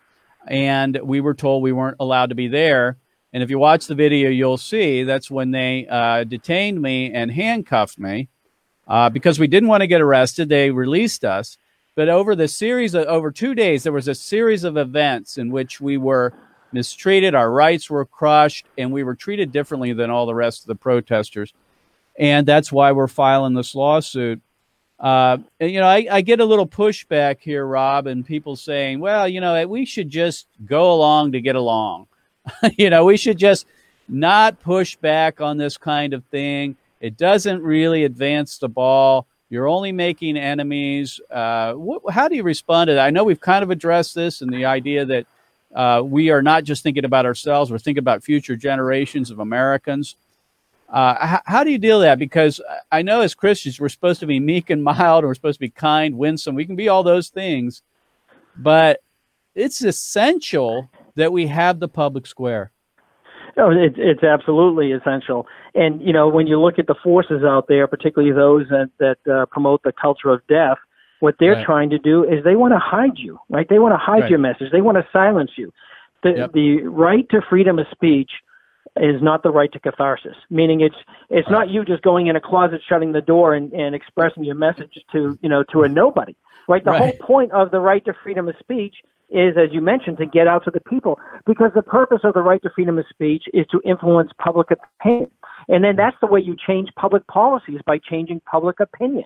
and 0.48 0.98
we 1.04 1.20
were 1.20 1.34
told 1.34 1.62
we 1.62 1.70
weren't 1.70 1.98
allowed 2.00 2.30
to 2.30 2.34
be 2.34 2.48
there. 2.48 2.96
And 3.32 3.40
if 3.40 3.50
you 3.50 3.60
watch 3.60 3.86
the 3.86 3.94
video, 3.94 4.30
you'll 4.30 4.58
see 4.58 5.04
that's 5.04 5.30
when 5.30 5.52
they 5.52 5.86
uh, 5.88 6.24
detained 6.24 6.82
me 6.82 7.12
and 7.12 7.30
handcuffed 7.30 8.00
me 8.00 8.28
uh, 8.88 9.10
because 9.10 9.38
we 9.38 9.46
didn't 9.46 9.68
want 9.68 9.82
to 9.82 9.86
get 9.86 10.00
arrested. 10.00 10.48
They 10.48 10.70
released 10.70 11.24
us. 11.24 11.58
But 11.94 12.08
over 12.08 12.36
the 12.36 12.48
series 12.48 12.94
of 12.94 13.06
over 13.06 13.32
two 13.32 13.54
days, 13.54 13.82
there 13.82 13.92
was 13.92 14.08
a 14.08 14.14
series 14.14 14.64
of 14.64 14.76
events 14.76 15.36
in 15.36 15.50
which 15.50 15.80
we 15.80 15.96
were 15.96 16.32
mistreated, 16.72 17.34
our 17.34 17.50
rights 17.50 17.90
were 17.90 18.04
crushed, 18.04 18.66
and 18.76 18.92
we 18.92 19.02
were 19.02 19.14
treated 19.14 19.52
differently 19.52 19.92
than 19.92 20.10
all 20.10 20.26
the 20.26 20.34
rest 20.34 20.62
of 20.62 20.66
the 20.66 20.74
protesters. 20.74 21.52
And 22.18 22.46
that's 22.46 22.70
why 22.72 22.92
we're 22.92 23.08
filing 23.08 23.54
this 23.54 23.74
lawsuit. 23.74 24.40
Uh, 24.98 25.38
and, 25.60 25.70
you 25.70 25.78
know, 25.80 25.86
I, 25.86 26.06
I, 26.10 26.20
get 26.22 26.40
a 26.40 26.44
little 26.44 26.66
pushback 26.66 27.36
here, 27.40 27.64
Rob, 27.64 28.08
and 28.08 28.26
people 28.26 28.56
saying, 28.56 28.98
well, 28.98 29.28
you 29.28 29.40
know, 29.40 29.64
we 29.68 29.84
should 29.84 30.10
just 30.10 30.48
go 30.66 30.92
along 30.92 31.32
to 31.32 31.40
get 31.40 31.54
along. 31.54 32.08
you 32.76 32.90
know, 32.90 33.04
we 33.04 33.16
should 33.16 33.38
just 33.38 33.66
not 34.08 34.60
push 34.60 34.96
back 34.96 35.40
on 35.40 35.56
this 35.56 35.76
kind 35.76 36.14
of 36.14 36.24
thing. 36.26 36.76
It 37.00 37.16
doesn't 37.16 37.62
really 37.62 38.04
advance 38.04 38.58
the 38.58 38.68
ball. 38.68 39.26
You're 39.50 39.68
only 39.68 39.92
making 39.92 40.36
enemies. 40.36 41.20
Uh, 41.30 41.74
wh- 41.74 42.12
how 42.12 42.28
do 42.28 42.36
you 42.36 42.42
respond 42.42 42.88
to 42.88 42.94
that? 42.94 43.06
I 43.06 43.10
know 43.10 43.24
we've 43.24 43.40
kind 43.40 43.62
of 43.62 43.70
addressed 43.70 44.14
this 44.14 44.42
and 44.42 44.52
the 44.52 44.64
idea 44.64 45.04
that 45.04 45.26
uh, 45.74 46.02
we 46.04 46.30
are 46.30 46.42
not 46.42 46.64
just 46.64 46.82
thinking 46.82 47.04
about 47.04 47.26
ourselves, 47.26 47.70
we're 47.70 47.78
thinking 47.78 48.00
about 48.00 48.24
future 48.24 48.56
generations 48.56 49.30
of 49.30 49.38
Americans. 49.38 50.16
Uh, 50.88 51.16
h- 51.34 51.40
how 51.44 51.62
do 51.62 51.70
you 51.70 51.78
deal 51.78 51.98
with 51.98 52.06
that? 52.06 52.18
Because 52.18 52.60
I 52.90 53.02
know 53.02 53.20
as 53.20 53.34
Christians, 53.34 53.78
we're 53.78 53.90
supposed 53.90 54.20
to 54.20 54.26
be 54.26 54.40
meek 54.40 54.70
and 54.70 54.82
mild, 54.82 55.24
we're 55.24 55.34
supposed 55.34 55.56
to 55.58 55.66
be 55.66 55.70
kind, 55.70 56.16
winsome. 56.16 56.54
We 56.54 56.64
can 56.64 56.76
be 56.76 56.88
all 56.88 57.02
those 57.02 57.28
things, 57.28 57.82
but 58.56 59.00
it's 59.54 59.82
essential 59.82 60.90
that 61.16 61.32
we 61.32 61.46
have 61.46 61.80
the 61.80 61.88
public 61.88 62.26
square. 62.26 62.70
No, 63.58 63.72
it, 63.72 63.94
it's 63.96 64.22
absolutely 64.22 64.92
essential. 64.92 65.48
And 65.74 66.00
you 66.00 66.12
know, 66.12 66.28
when 66.28 66.46
you 66.46 66.60
look 66.60 66.78
at 66.78 66.86
the 66.86 66.94
forces 66.94 67.42
out 67.42 67.66
there, 67.66 67.88
particularly 67.88 68.32
those 68.32 68.68
that 68.68 68.90
that 68.98 69.18
uh, 69.30 69.46
promote 69.46 69.82
the 69.82 69.92
culture 69.92 70.30
of 70.30 70.46
death, 70.46 70.78
what 71.18 71.34
they're 71.40 71.54
right. 71.54 71.66
trying 71.66 71.90
to 71.90 71.98
do 71.98 72.22
is 72.22 72.44
they 72.44 72.54
want 72.54 72.72
to 72.72 72.78
hide 72.78 73.18
you, 73.18 73.40
right? 73.48 73.68
They 73.68 73.80
want 73.80 73.94
to 73.94 73.98
hide 73.98 74.22
right. 74.22 74.30
your 74.30 74.38
message. 74.38 74.70
They 74.70 74.80
want 74.80 74.96
to 74.96 75.06
silence 75.12 75.50
you. 75.56 75.72
The 76.22 76.30
yep. 76.30 76.52
the 76.52 76.82
right 76.82 77.28
to 77.30 77.40
freedom 77.50 77.80
of 77.80 77.86
speech 77.90 78.30
is 78.96 79.20
not 79.20 79.42
the 79.42 79.50
right 79.50 79.72
to 79.72 79.80
catharsis. 79.80 80.36
Meaning, 80.50 80.80
it's 80.80 80.96
it's 81.28 81.50
right. 81.50 81.66
not 81.66 81.68
you 81.68 81.84
just 81.84 82.02
going 82.02 82.28
in 82.28 82.36
a 82.36 82.40
closet, 82.40 82.80
shutting 82.88 83.10
the 83.10 83.20
door, 83.20 83.54
and, 83.54 83.72
and 83.72 83.92
expressing 83.92 84.44
your 84.44 84.54
message 84.54 85.00
to 85.10 85.36
you 85.42 85.48
know 85.48 85.64
to 85.72 85.82
a 85.82 85.88
nobody. 85.88 86.36
Right. 86.68 86.84
The 86.84 86.92
whole 86.92 87.12
point 87.20 87.50
of 87.50 87.72
the 87.72 87.80
right 87.80 88.04
to 88.04 88.14
freedom 88.22 88.46
of 88.46 88.54
speech 88.60 88.94
is, 89.30 89.56
as 89.56 89.70
you 89.72 89.80
mentioned, 89.80 90.18
to 90.18 90.26
get 90.26 90.46
out 90.46 90.64
to 90.64 90.70
the 90.70 90.80
people. 90.80 91.18
Because 91.46 91.70
the 91.74 91.82
purpose 91.82 92.20
of 92.24 92.34
the 92.34 92.42
right 92.42 92.62
to 92.62 92.70
freedom 92.74 92.98
of 92.98 93.04
speech 93.10 93.44
is 93.52 93.66
to 93.70 93.80
influence 93.84 94.30
public 94.42 94.68
opinion. 94.70 95.30
And 95.68 95.84
then 95.84 95.96
that's 95.96 96.16
the 96.20 96.26
way 96.26 96.40
you 96.40 96.56
change 96.66 96.88
public 96.96 97.26
policies 97.26 97.80
by 97.86 97.98
changing 97.98 98.40
public 98.50 98.80
opinion. 98.80 99.24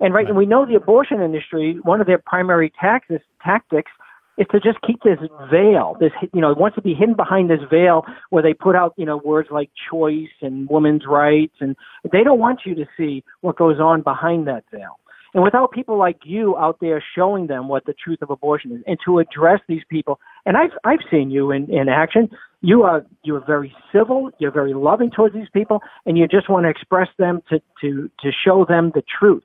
And 0.00 0.12
right, 0.12 0.26
and 0.26 0.36
we 0.36 0.46
know 0.46 0.66
the 0.66 0.74
abortion 0.74 1.22
industry, 1.22 1.78
one 1.82 2.00
of 2.00 2.06
their 2.06 2.18
primary 2.18 2.72
tactics, 2.78 3.24
tactics 3.42 3.90
is 4.36 4.46
to 4.50 4.60
just 4.60 4.78
keep 4.86 5.02
this 5.02 5.18
veil, 5.50 5.96
this, 5.98 6.12
you 6.34 6.40
know, 6.42 6.50
it 6.50 6.58
wants 6.58 6.74
to 6.74 6.82
be 6.82 6.92
hidden 6.92 7.14
behind 7.14 7.48
this 7.48 7.60
veil 7.70 8.04
where 8.28 8.42
they 8.42 8.52
put 8.52 8.76
out, 8.76 8.92
you 8.98 9.06
know, 9.06 9.16
words 9.16 9.48
like 9.50 9.70
choice 9.90 10.28
and 10.42 10.68
women's 10.68 11.06
rights. 11.08 11.54
And 11.60 11.74
they 12.12 12.22
don't 12.22 12.38
want 12.38 12.60
you 12.66 12.74
to 12.74 12.84
see 12.98 13.24
what 13.40 13.56
goes 13.56 13.80
on 13.80 14.02
behind 14.02 14.46
that 14.48 14.64
veil. 14.70 14.98
And 15.36 15.44
without 15.44 15.70
people 15.70 15.98
like 15.98 16.20
you 16.24 16.56
out 16.56 16.78
there 16.80 17.04
showing 17.14 17.46
them 17.46 17.68
what 17.68 17.84
the 17.84 17.92
truth 17.92 18.22
of 18.22 18.30
abortion 18.30 18.72
is 18.72 18.80
and 18.86 18.96
to 19.04 19.18
address 19.18 19.60
these 19.68 19.82
people, 19.90 20.18
and 20.46 20.56
I've, 20.56 20.70
I've 20.82 21.00
seen 21.10 21.30
you 21.30 21.50
in, 21.50 21.70
in 21.70 21.90
action, 21.90 22.30
you 22.62 22.84
are, 22.84 23.04
you're 23.22 23.44
very 23.46 23.70
civil, 23.92 24.30
you're 24.38 24.50
very 24.50 24.72
loving 24.72 25.10
towards 25.10 25.34
these 25.34 25.50
people, 25.52 25.82
and 26.06 26.16
you 26.16 26.26
just 26.26 26.48
want 26.48 26.64
to 26.64 26.70
express 26.70 27.08
them 27.18 27.42
to, 27.50 27.60
to, 27.82 28.10
to 28.20 28.30
show 28.32 28.64
them 28.66 28.92
the 28.94 29.02
truth, 29.20 29.42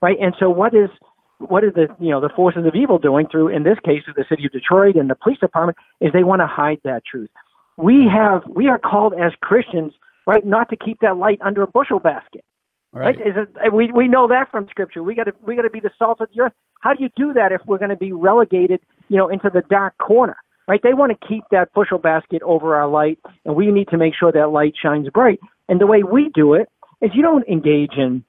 right? 0.00 0.16
And 0.20 0.32
so 0.38 0.48
what 0.48 0.74
is, 0.76 0.90
what 1.38 1.64
are 1.64 1.72
the, 1.72 1.88
you 1.98 2.10
know, 2.10 2.20
the 2.20 2.30
forces 2.36 2.64
of 2.64 2.76
evil 2.76 3.00
doing 3.00 3.26
through, 3.28 3.48
in 3.48 3.64
this 3.64 3.78
case, 3.84 4.04
through 4.04 4.14
the 4.16 4.26
city 4.28 4.46
of 4.46 4.52
Detroit 4.52 4.94
and 4.94 5.10
the 5.10 5.16
police 5.16 5.40
department, 5.40 5.76
is 6.00 6.12
they 6.12 6.22
want 6.22 6.38
to 6.38 6.46
hide 6.46 6.78
that 6.84 7.04
truth. 7.04 7.30
We 7.76 8.06
have, 8.08 8.42
we 8.46 8.68
are 8.68 8.78
called 8.78 9.14
as 9.14 9.32
Christians, 9.40 9.92
right, 10.24 10.46
not 10.46 10.68
to 10.70 10.76
keep 10.76 11.00
that 11.00 11.16
light 11.16 11.40
under 11.42 11.62
a 11.62 11.66
bushel 11.66 11.98
basket 11.98 12.44
Right. 12.92 13.16
right? 13.16 13.26
Is 13.26 13.34
it, 13.36 13.72
we 13.72 13.90
we 13.90 14.06
know 14.06 14.28
that 14.28 14.50
from 14.50 14.66
Scripture. 14.68 15.02
We 15.02 15.14
got 15.14 15.24
to 15.24 15.32
we 15.46 15.56
got 15.56 15.62
to 15.62 15.70
be 15.70 15.80
the 15.80 15.90
salt 15.98 16.20
of 16.20 16.28
the 16.34 16.42
earth. 16.42 16.52
How 16.80 16.92
do 16.92 17.02
you 17.02 17.10
do 17.16 17.32
that 17.32 17.52
if 17.52 17.62
we're 17.66 17.78
going 17.78 17.90
to 17.90 17.96
be 17.96 18.12
relegated, 18.12 18.80
you 19.08 19.16
know, 19.16 19.28
into 19.28 19.50
the 19.52 19.62
dark 19.70 19.96
corner? 19.98 20.36
Right? 20.68 20.80
They 20.82 20.94
want 20.94 21.18
to 21.18 21.26
keep 21.26 21.44
that 21.50 21.72
bushel 21.74 21.98
basket 21.98 22.42
over 22.42 22.76
our 22.76 22.88
light, 22.88 23.18
and 23.44 23.56
we 23.56 23.66
need 23.72 23.88
to 23.88 23.98
make 23.98 24.14
sure 24.18 24.30
that 24.30 24.50
light 24.50 24.74
shines 24.80 25.08
bright. 25.08 25.40
And 25.68 25.80
the 25.80 25.86
way 25.86 26.02
we 26.02 26.30
do 26.34 26.54
it 26.54 26.68
is 27.00 27.10
you 27.14 27.22
don't 27.22 27.46
engage 27.48 27.94
in, 27.96 28.24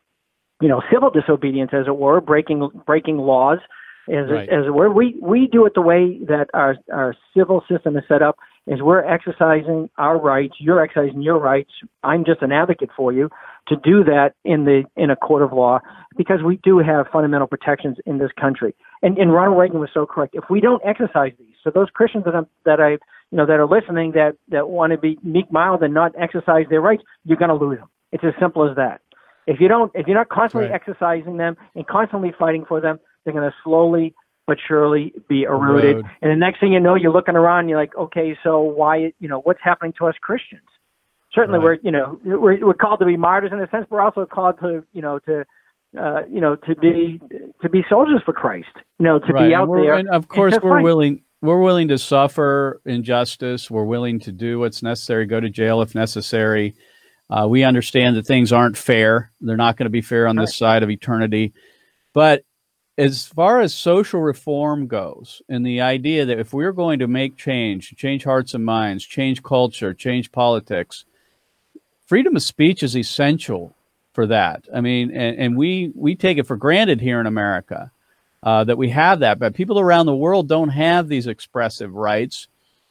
you 0.62 0.70
know, 0.70 0.82
civil 0.92 1.10
disobedience, 1.10 1.72
as 1.74 1.88
it 1.88 1.98
were, 1.98 2.22
breaking 2.22 2.70
breaking 2.86 3.18
laws, 3.18 3.60
as 4.08 4.30
right. 4.32 4.48
as 4.48 4.66
it 4.66 4.74
were. 4.74 4.90
We 4.90 5.18
we 5.22 5.50
do 5.52 5.66
it 5.66 5.74
the 5.76 5.82
way 5.82 6.20
that 6.28 6.48
our 6.54 6.78
our 6.92 7.16
civil 7.36 7.64
system 7.70 7.98
is 7.98 8.04
set 8.08 8.22
up 8.22 8.38
is 8.66 8.82
we're 8.82 9.04
exercising 9.04 9.90
our 9.98 10.18
rights, 10.20 10.56
you're 10.60 10.82
exercising 10.82 11.22
your 11.22 11.40
rights. 11.40 11.72
I'm 12.04 12.24
just 12.26 12.42
an 12.42 12.52
advocate 12.52 12.90
for 12.96 13.12
you 13.12 13.30
to 13.68 13.76
do 13.76 14.04
that 14.06 14.34
in 14.44 14.66
the 14.66 14.84
in 14.96 15.10
a 15.10 15.16
court 15.16 15.42
of 15.42 15.52
law 15.52 15.80
because 16.18 16.40
we 16.46 16.60
do 16.64 16.80
have 16.80 17.08
fundamental 17.12 17.48
protections 17.48 17.98
in 18.06 18.18
this 18.18 18.32
country. 18.40 18.74
And, 19.02 19.18
and 19.18 19.34
Ronald 19.34 19.60
Reagan 19.60 19.80
was 19.80 19.90
so 19.94 20.06
correct. 20.06 20.36
If 20.36 20.46
we 20.50 20.62
don't 20.62 20.82
exercise 20.86 21.34
these, 21.38 21.56
so 21.64 21.72
those 21.74 21.90
Christians 21.94 22.26
that 22.26 22.36
I'm, 22.36 22.48
that 22.66 22.80
I 22.80 22.92
you 22.92 23.38
know 23.38 23.46
that 23.46 23.60
are 23.60 23.68
listening 23.68 24.12
that 24.14 24.38
that 24.50 24.70
want 24.70 24.92
to 24.92 24.98
be 24.98 25.18
meek, 25.24 25.52
mild, 25.52 25.84
and 25.84 25.94
not 25.94 26.14
exercise 26.20 26.66
their 26.70 26.82
rights, 26.82 27.04
you're 27.26 27.38
going 27.38 27.50
to 27.50 27.56
lose 27.56 27.80
them. 27.80 27.90
It's 28.12 28.24
as 28.24 28.34
simple 28.40 28.70
as 28.70 28.76
that. 28.76 29.02
If 29.46 29.60
you 29.60 29.68
don't, 29.68 29.92
if 29.94 30.08
you're 30.08 30.18
not 30.18 30.30
constantly 30.30 30.70
right. 30.70 30.76
exercising 30.76 31.38
them 31.38 31.58
and 31.76 31.86
constantly 31.86 32.34
fighting 32.38 32.64
for 32.66 32.80
them, 32.80 33.00
they're 33.24 33.34
going 33.34 33.50
to 33.50 33.56
slowly 33.64 34.14
but 34.46 34.58
surely 34.68 35.14
be 35.30 35.44
eroded. 35.44 35.98
Road. 35.98 36.06
And 36.22 36.32
the 36.32 36.36
next 36.36 36.60
thing 36.60 36.74
you 36.74 36.80
know, 36.80 36.96
you're 36.96 37.12
looking 37.12 37.36
around, 37.36 37.62
and 37.62 37.70
you're 37.70 37.80
like, 37.80 37.96
okay, 37.96 38.38
so 38.44 38.60
why, 38.60 39.14
you 39.20 39.28
know, 39.28 39.40
what's 39.42 39.62
happening 39.64 39.94
to 40.00 40.08
us 40.08 40.16
Christians? 40.22 40.62
Certainly, 41.34 41.60
right. 41.60 41.64
we're, 41.64 41.78
you 41.82 41.92
know, 41.92 42.20
we're, 42.24 42.66
we're 42.66 42.74
called 42.74 43.00
to 43.00 43.06
be 43.06 43.18
martyrs 43.18 43.52
in 43.52 43.60
a 43.60 43.70
sense. 43.70 43.88
We're 43.90 44.02
also 44.02 44.26
called 44.26 44.60
to, 44.60 44.84
you 44.94 45.02
know, 45.02 45.20
to, 45.20 45.46
uh, 46.00 46.22
you 46.30 46.42
know, 46.42 46.56
to 46.56 46.76
be 46.76 47.20
to 47.62 47.70
be 47.70 47.84
soldiers 47.90 48.22
for 48.26 48.34
Christ. 48.34 48.68
You 49.00 49.06
know, 49.06 49.20
to 49.20 49.34
right. 49.34 49.48
be 49.48 49.56
out 49.56 49.70
and 49.70 49.84
there. 49.84 49.96
And 49.96 50.10
of 50.10 50.28
course, 50.28 50.54
we're 50.62 50.78
fight. 50.78 50.84
willing. 50.84 51.24
We're 51.42 51.60
willing 51.60 51.88
to 51.90 51.98
suffer 51.98 52.82
injustice. 52.86 53.70
We're 53.70 53.84
willing 53.84 54.20
to 54.22 54.32
do 54.32 54.60
what's 54.60 54.84
necessary. 54.84 55.26
Go 55.26 55.40
to 55.40 55.50
jail 55.50 55.82
if 55.82 55.94
necessary. 55.96 56.76
Uh, 57.30 57.48
we 57.48 57.64
understand 57.64 58.16
that 58.16 58.26
things 58.26 58.54
aren't 58.54 58.78
fair. 58.78 59.32
They're 59.42 59.58
not 59.58 59.76
going 59.76 59.86
to 59.86 59.90
be 59.90 60.02
fair 60.02 60.28
on 60.28 60.38
right. 60.38 60.44
this 60.44 60.56
side 60.56 60.84
of 60.84 60.90
eternity. 60.90 61.54
But 62.14 62.44
as 62.98 63.26
far 63.26 63.62
as 63.62 63.74
social 63.74 64.22
reform 64.22 64.88
goes, 64.88 65.42
and 65.50 65.66
the 65.66 65.82
idea 65.82 66.26
that 66.26 66.40
if 66.40 66.54
we're 66.54 66.72
going 66.72 67.00
to 67.00 67.08
make 67.08 67.36
change, 67.36 67.96
change 67.96 68.24
hearts 68.24 68.54
and 68.54 68.64
minds, 68.64 69.04
change 69.04 69.42
culture, 69.42 69.94
change 69.94 70.32
politics, 70.32 71.06
freedom 72.06 72.36
of 72.36 72.44
speech 72.44 72.84
is 72.84 72.96
essential 72.96 73.76
for 74.14 74.28
that. 74.28 74.68
I 74.74 74.82
mean, 74.82 75.10
and, 75.10 75.38
and 75.40 75.58
we 75.58 75.92
we 75.96 76.16
take 76.16 76.38
it 76.38 76.46
for 76.46 76.56
granted 76.56 77.02
here 77.02 77.20
in 77.20 77.26
America 77.26 77.92
uh, 78.44 78.64
that 78.66 78.78
we 78.78 78.90
have 78.90 79.20
that, 79.22 79.40
but 79.40 79.56
people 79.56 79.80
around 79.80 80.06
the 80.06 80.16
world 80.16 80.48
don't 80.48 80.70
have 80.70 81.08
these 81.08 81.26
expressive 81.26 81.96
rights. 81.96 82.48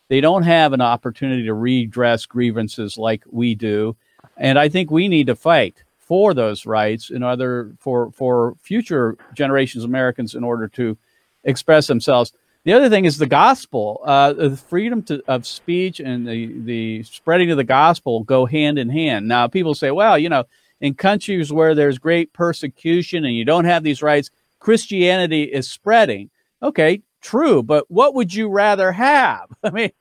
They 0.09 0.21
don't 0.21 0.43
have 0.43 0.73
an 0.73 0.81
opportunity 0.81 1.45
to 1.45 1.55
redress 1.55 2.27
grievances 2.27 2.99
like 2.99 3.23
we 3.31 3.55
do, 3.55 3.95
and 4.37 4.59
I 4.59 4.69
think 4.69 4.91
we 4.91 5.07
need 5.07 5.29
to 5.29 5.37
fight 5.37 5.85
for 6.13 6.35
those 6.35 6.67
rights 6.67 7.09
in 7.09 7.23
other 7.23 7.73
for 7.79 8.13
for 8.13 8.55
future 8.61 9.17
generations 9.33 9.83
of 9.83 9.89
Americans 9.89 10.35
in 10.35 10.45
order 10.45 10.69
to 10.69 10.99
express 11.43 11.87
themselves. 11.87 12.35
The 12.65 12.75
other 12.75 12.91
thing 12.91 13.07
is 13.07 13.17
the 13.17 13.27
gospel. 13.27 14.03
Uh, 14.05 14.35
the 14.35 14.59
freedom 14.59 15.03
to, 15.05 15.23
of 15.27 15.47
speech 15.47 16.01
and 16.01 16.29
the, 16.29 16.53
the 16.65 17.03
spreading 17.05 17.51
of 17.51 17.57
the 17.57 17.65
gospel 17.65 18.25
go 18.25 18.45
hand 18.45 18.79
in 18.79 18.91
hand. 18.91 19.27
Now, 19.27 19.47
people 19.47 19.75
say, 19.75 19.91
well, 19.91 20.19
you 20.19 20.29
know, 20.29 20.45
in 20.83 20.93
countries 20.93 21.51
where 21.51 21.75
there's 21.75 21.97
great 21.97 22.35
persecution 22.35 23.25
and 23.25 23.35
you 23.35 23.47
don't 23.47 23.65
have 23.65 23.83
these 23.83 24.03
rights, 24.03 24.29
Christianity 24.61 25.45
is 25.45 25.71
spreading. 25.71 26.29
Okay, 26.63 27.01
true, 27.23 27.63
but 27.63 27.91
what 27.91 28.13
would 28.13 28.35
you 28.35 28.51
rather 28.51 28.93
have? 28.93 29.49
I 29.65 29.71
mean, 29.71 29.93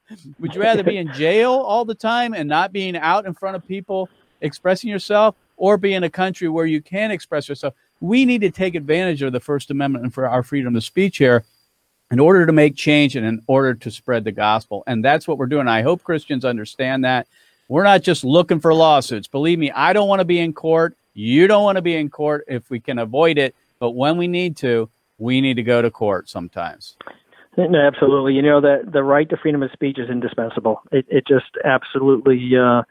would 0.42 0.56
you 0.56 0.62
rather 0.62 0.84
be 0.84 0.98
in 0.98 1.14
jail 1.14 1.54
all 1.54 1.86
the 1.86 1.96
time 1.96 2.34
and 2.34 2.50
not 2.50 2.74
being 2.74 2.98
out 2.98 3.26
in 3.26 3.34
front 3.34 3.56
of 3.56 3.66
people 3.66 4.10
expressing 4.42 4.90
yourself? 4.90 5.36
Or 5.62 5.78
be 5.78 5.94
in 5.94 6.04
a 6.04 6.10
country 6.10 6.50
where 6.50 6.66
you 6.66 6.82
can 6.82 7.12
express 7.12 7.48
yourself. 7.48 7.76
We 8.00 8.26
need 8.26 8.42
to 8.42 8.50
take 8.50 8.74
advantage 8.74 9.22
of 9.22 9.32
the 9.32 9.40
First 9.40 9.70
Amendment 9.70 10.04
and 10.04 10.12
for 10.12 10.28
our 10.28 10.42
freedom 10.42 10.76
of 10.76 10.84
speech 10.84 11.20
here. 11.20 11.46
in 12.12 12.20
order 12.20 12.46
to 12.46 12.52
make 12.52 12.76
change 12.76 13.16
and 13.16 13.26
in 13.26 13.42
order 13.48 13.74
to 13.74 13.90
spread 13.90 14.26
the 14.26 14.32
gospel. 14.32 14.84
And 14.86 15.04
that's 15.04 15.28
what 15.28 15.38
we're 15.38 15.46
doing. 15.46 15.68
I 15.68 15.82
hope 15.82 16.04
Christians 16.04 16.44
understand 16.44 17.06
that. 17.06 17.28
We're 17.70 17.84
not 17.84 18.02
just 18.02 18.26
looking 18.26 18.60
for 18.60 18.74
lawsuits. 18.74 19.30
Believe 19.30 19.58
me, 19.58 19.72
I 19.72 19.94
don't 19.94 20.10
want 20.10 20.20
to 20.20 20.26
be 20.26 20.40
in 20.40 20.52
court. 20.52 20.98
You 21.14 21.48
don't 21.48 21.64
want 21.64 21.78
to 21.78 21.82
be 21.82 21.96
in 21.96 22.10
court 22.10 22.44
if 22.48 22.70
we 22.70 22.82
can 22.82 23.00
avoid 23.00 23.38
it. 23.38 23.56
But 23.80 23.92
when 23.92 24.18
we 24.18 24.28
need 24.28 24.58
to, 24.58 24.90
we 25.18 25.40
need 25.40 25.56
to 25.56 25.64
go 25.64 25.82
to 25.82 25.90
court 25.90 26.30
sometimes. 26.30 26.98
No, 27.58 27.80
absolutely. 27.80 28.34
You 28.34 28.42
know 28.42 28.62
that 28.62 28.92
the 28.92 29.04
right 29.04 29.30
to 29.30 29.38
freedom 29.38 29.64
of 29.64 29.72
speech 29.72 29.98
is 29.98 30.10
indispensable. 30.10 30.82
It, 30.92 31.06
it 31.10 31.26
just 31.28 31.58
absolutely 31.64 32.52
uh, 32.58 32.84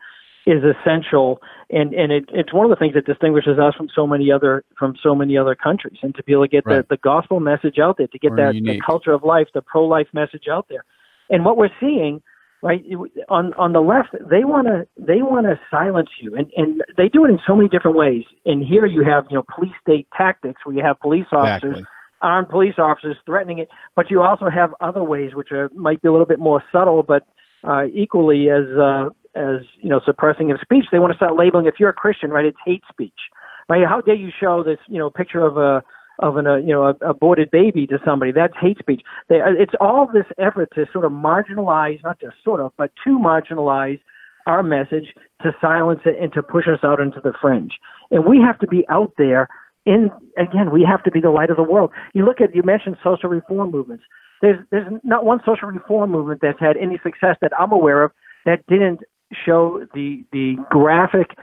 is 0.46 0.62
essential, 0.64 1.40
and 1.70 1.92
and 1.92 2.12
it, 2.12 2.24
it's 2.32 2.52
one 2.52 2.64
of 2.64 2.70
the 2.70 2.76
things 2.76 2.94
that 2.94 3.06
distinguishes 3.06 3.58
us 3.58 3.74
from 3.76 3.88
so 3.94 4.06
many 4.06 4.32
other 4.32 4.64
from 4.78 4.94
so 5.02 5.14
many 5.14 5.36
other 5.36 5.54
countries. 5.54 5.98
And 6.02 6.14
to 6.14 6.22
be 6.22 6.32
able 6.32 6.44
to 6.44 6.48
get 6.48 6.64
right. 6.66 6.88
the, 6.88 6.96
the 6.96 7.00
gospel 7.02 7.40
message 7.40 7.78
out 7.78 7.98
there, 7.98 8.06
to 8.06 8.18
get 8.18 8.32
we're 8.32 8.52
that 8.52 8.54
the 8.54 8.80
culture 8.84 9.12
of 9.12 9.22
life, 9.22 9.48
the 9.54 9.62
pro 9.62 9.84
life 9.84 10.08
message 10.12 10.44
out 10.50 10.66
there, 10.68 10.84
and 11.28 11.44
what 11.44 11.56
we're 11.56 11.70
seeing 11.78 12.22
right 12.62 12.84
on 13.28 13.54
on 13.54 13.72
the 13.72 13.80
left 13.80 14.08
they 14.30 14.44
want 14.44 14.66
to 14.66 14.86
they 14.98 15.22
want 15.22 15.46
to 15.46 15.58
silence 15.70 16.10
you 16.20 16.34
and 16.34 16.50
and 16.56 16.82
they 16.96 17.08
do 17.08 17.24
it 17.24 17.30
in 17.30 17.38
so 17.46 17.56
many 17.56 17.68
different 17.68 17.96
ways 17.96 18.24
and 18.44 18.64
here 18.64 18.84
you 18.84 19.02
have 19.02 19.24
you 19.30 19.36
know 19.36 19.44
police 19.54 19.72
state 19.80 20.06
tactics 20.16 20.60
where 20.64 20.76
you 20.76 20.82
have 20.82 20.98
police 21.00 21.26
officers 21.32 21.70
exactly. 21.70 21.84
armed 22.20 22.48
police 22.48 22.74
officers 22.76 23.16
threatening 23.24 23.58
it 23.58 23.68
but 23.96 24.10
you 24.10 24.20
also 24.20 24.50
have 24.50 24.74
other 24.80 25.02
ways 25.02 25.30
which 25.34 25.50
are 25.52 25.70
might 25.74 26.02
be 26.02 26.08
a 26.08 26.12
little 26.12 26.26
bit 26.26 26.38
more 26.38 26.62
subtle 26.70 27.02
but 27.02 27.26
uh 27.64 27.84
equally 27.92 28.48
as 28.50 28.64
uh 28.78 29.08
as 29.34 29.60
you 29.80 29.88
know 29.88 30.00
suppressing 30.04 30.50
of 30.50 30.58
speech 30.60 30.84
they 30.90 30.98
want 30.98 31.12
to 31.12 31.16
start 31.16 31.36
labeling 31.36 31.66
if 31.66 31.74
you're 31.78 31.90
a 31.90 31.94
christian 31.94 32.30
right 32.30 32.44
it's 32.44 32.58
hate 32.64 32.82
speech 32.90 33.30
right 33.68 33.86
how 33.86 34.00
dare 34.00 34.14
you 34.14 34.30
show 34.38 34.62
this 34.62 34.78
you 34.88 34.98
know 34.98 35.10
picture 35.10 35.44
of 35.44 35.56
a 35.56 35.82
of 36.20 36.36
an 36.36 36.46
uh, 36.46 36.56
you 36.56 36.72
know 36.72 36.84
a, 36.84 37.08
aborted 37.08 37.50
baby 37.50 37.86
to 37.86 37.98
somebody. 38.04 38.32
That's 38.32 38.54
hate 38.60 38.78
speech. 38.78 39.02
They, 39.28 39.40
uh, 39.40 39.56
it's 39.58 39.72
all 39.80 40.06
this 40.06 40.26
effort 40.38 40.68
to 40.74 40.86
sort 40.92 41.04
of 41.04 41.12
marginalize, 41.12 42.02
not 42.04 42.20
just 42.20 42.36
sort 42.44 42.60
of, 42.60 42.72
but 42.76 42.92
to 43.04 43.18
marginalize 43.18 44.00
our 44.46 44.62
message, 44.62 45.14
to 45.42 45.52
silence 45.60 46.00
it, 46.04 46.16
and 46.20 46.32
to 46.32 46.42
push 46.42 46.66
us 46.66 46.80
out 46.82 47.00
into 47.00 47.20
the 47.22 47.32
fringe. 47.40 47.72
And 48.10 48.24
we 48.26 48.38
have 48.40 48.58
to 48.60 48.66
be 48.66 48.84
out 48.88 49.12
there. 49.18 49.48
In 49.86 50.10
again, 50.36 50.70
we 50.70 50.86
have 50.88 51.02
to 51.04 51.10
be 51.10 51.20
the 51.20 51.30
light 51.30 51.50
of 51.50 51.56
the 51.56 51.62
world. 51.62 51.90
You 52.12 52.24
look 52.24 52.40
at 52.40 52.54
you 52.54 52.62
mentioned 52.62 52.96
social 53.02 53.30
reform 53.30 53.70
movements. 53.70 54.04
There's 54.40 54.58
there's 54.70 54.86
not 55.02 55.24
one 55.24 55.40
social 55.44 55.68
reform 55.68 56.10
movement 56.10 56.40
that's 56.42 56.60
had 56.60 56.76
any 56.76 56.98
success 57.02 57.36
that 57.40 57.52
I'm 57.58 57.72
aware 57.72 58.02
of 58.02 58.12
that 58.46 58.66
didn't 58.66 59.00
show 59.44 59.86
the 59.94 60.24
the 60.32 60.56
graphic 60.70 61.36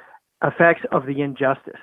effects 0.43 0.81
of 0.91 1.05
the 1.05 1.21
injustice 1.21 1.79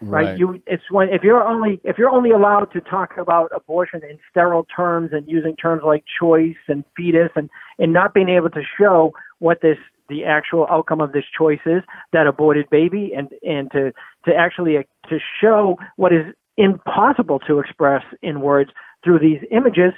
right. 0.00 0.24
right? 0.24 0.38
You 0.38 0.62
it's 0.66 0.82
when 0.90 1.08
if 1.08 1.22
you're 1.22 1.42
only 1.42 1.80
if 1.84 1.98
you're 1.98 2.10
only 2.10 2.30
allowed 2.30 2.66
to 2.72 2.80
talk 2.80 3.16
about 3.18 3.50
abortion 3.54 4.02
in 4.08 4.18
sterile 4.30 4.66
terms 4.74 5.10
and 5.12 5.26
using 5.28 5.56
terms 5.56 5.82
like 5.84 6.04
choice 6.20 6.56
and 6.68 6.84
fetus 6.96 7.30
and 7.36 7.50
and 7.78 7.92
not 7.92 8.14
being 8.14 8.28
able 8.28 8.50
to 8.50 8.62
show 8.78 9.12
what 9.38 9.60
this 9.62 9.78
the 10.08 10.24
actual 10.24 10.66
outcome 10.70 11.00
of 11.00 11.12
this 11.12 11.24
choice 11.36 11.60
is 11.66 11.82
that 12.12 12.26
aborted 12.26 12.68
baby 12.70 13.12
and 13.16 13.30
and 13.42 13.70
to 13.72 13.92
to 14.24 14.34
actually 14.34 14.76
uh, 14.76 14.82
to 15.08 15.18
show 15.40 15.76
what 15.96 16.12
is 16.12 16.26
impossible 16.56 17.38
to 17.40 17.58
express 17.58 18.02
in 18.22 18.40
words 18.40 18.70
through 19.04 19.18
these 19.18 19.40
images 19.50 19.92